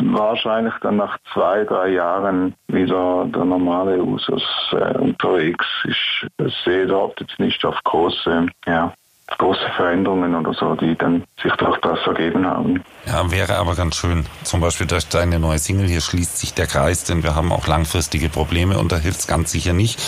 wahrscheinlich 0.00 0.74
dann 0.82 0.96
nach 0.96 1.16
zwei, 1.32 1.64
drei 1.64 1.90
Jahren 1.90 2.54
wieder 2.66 3.26
der 3.26 3.44
normale 3.44 4.02
Usus 4.02 4.42
äh, 4.72 4.98
unterwegs. 4.98 5.66
Ich 5.84 6.26
sehe 6.64 6.86
dort 6.86 7.20
jetzt 7.20 7.38
nicht 7.38 7.64
auf 7.64 7.76
große, 7.84 8.46
ja, 8.66 8.92
große 9.36 9.68
Veränderungen 9.76 10.34
oder 10.34 10.54
so, 10.54 10.74
die 10.74 10.96
dann 10.96 11.24
sich 11.42 11.52
durch 11.54 11.78
das 11.80 11.98
ergeben 12.06 12.46
haben. 12.46 12.82
Ja, 13.06 13.30
wäre 13.30 13.56
aber 13.56 13.74
ganz 13.74 13.96
schön. 13.96 14.26
Zum 14.42 14.60
Beispiel 14.60 14.86
durch 14.86 15.08
deine 15.08 15.38
neue 15.38 15.58
Single 15.58 15.86
hier 15.86 16.00
schließt 16.00 16.38
sich 16.38 16.54
der 16.54 16.66
Kreis, 16.66 17.04
denn 17.04 17.22
wir 17.22 17.34
haben 17.34 17.52
auch 17.52 17.66
langfristige 17.66 18.30
Probleme 18.30 18.78
und 18.78 18.90
da 18.90 18.96
hilft 18.96 19.20
es 19.20 19.26
ganz 19.26 19.52
sicher 19.52 19.72
nicht, 19.72 20.00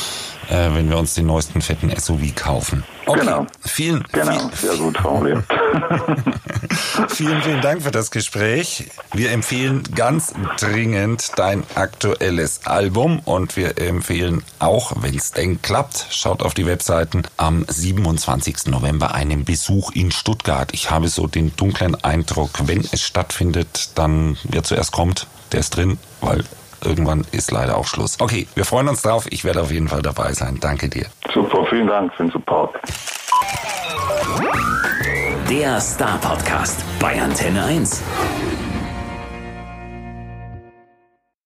äh, 0.51 0.75
wenn 0.75 0.91
wir 0.91 0.99
uns 0.99 1.15
den 1.15 1.27
neuesten 1.27 1.63
fetten 1.63 1.91
SUV 1.97 2.35
kaufen. 2.35 2.85
Okay, 3.07 3.21
Genau. 3.21 3.47
vielen, 3.61 4.05
Genau, 4.13 4.33
vielen, 4.33 4.53
sehr 4.53 4.77
gut 4.77 4.99
formuliert. 4.99 5.45
Vielen, 7.09 7.43
vielen 7.43 7.61
Dank 7.63 7.83
für 7.83 7.91
das 7.91 8.11
Gespräch. 8.11 8.85
Wir 9.13 9.33
empfehlen 9.33 9.83
ganz 9.95 10.33
dringend 10.59 11.33
dein 11.37 11.65
aktuelles 11.75 12.67
Album 12.67 13.21
und 13.21 13.57
wir 13.57 13.79
empfehlen 13.79 14.43
auch, 14.59 14.93
wenn 15.01 15.17
es 15.17 15.33
denn 15.33 15.61
klappt, 15.63 16.07
schaut 16.11 16.43
auf 16.43 16.55
die 16.55 16.67
Webseiten 16.67 17.23
am 17.37 17.65
27. 17.67 18.67
November 18.67 19.15
einen 19.15 19.45
Besuch 19.45 19.93
in 19.93 20.13
Stuttgart. 20.13 20.71
Ich 20.73 20.91
habe 20.91 21.09
so 21.09 21.27
den 21.27 21.55
dunklen 21.57 21.95
Eindruck, 22.05 22.51
wenn 22.65 22.87
es 22.93 23.03
stattfindet, 23.03 23.91
dann 23.95 24.37
wer 24.45 24.63
zuerst 24.63 24.93
kommt, 24.93 25.27
der 25.53 25.61
ist 25.61 25.77
drin, 25.77 25.99
weil 26.21 26.45
irgendwann 26.85 27.25
ist 27.33 27.51
leider 27.51 27.77
auch 27.77 27.87
Schluss. 27.87 28.17
Okay, 28.21 28.47
wir 28.55 28.65
freuen 28.65 28.89
uns 28.89 29.03
drauf. 29.03 29.27
Ich 29.31 29.45
werde 29.45 29.63
auf 29.63 29.71
jeden 29.71 29.89
Fall 29.89 30.03
dabei 30.03 30.33
sein. 30.33 30.59
Danke 30.61 30.89
dir. 30.89 31.07
Super, 31.33 31.65
vielen 31.69 31.87
Dank 31.87 32.13
für 32.15 32.25
den 32.25 32.33
Support. 32.33 32.75
Der 35.49 35.81
Star 35.81 36.19
Podcast 36.19 36.85
bei 37.01 37.21
Antenne 37.21 37.65
1. 37.65 38.03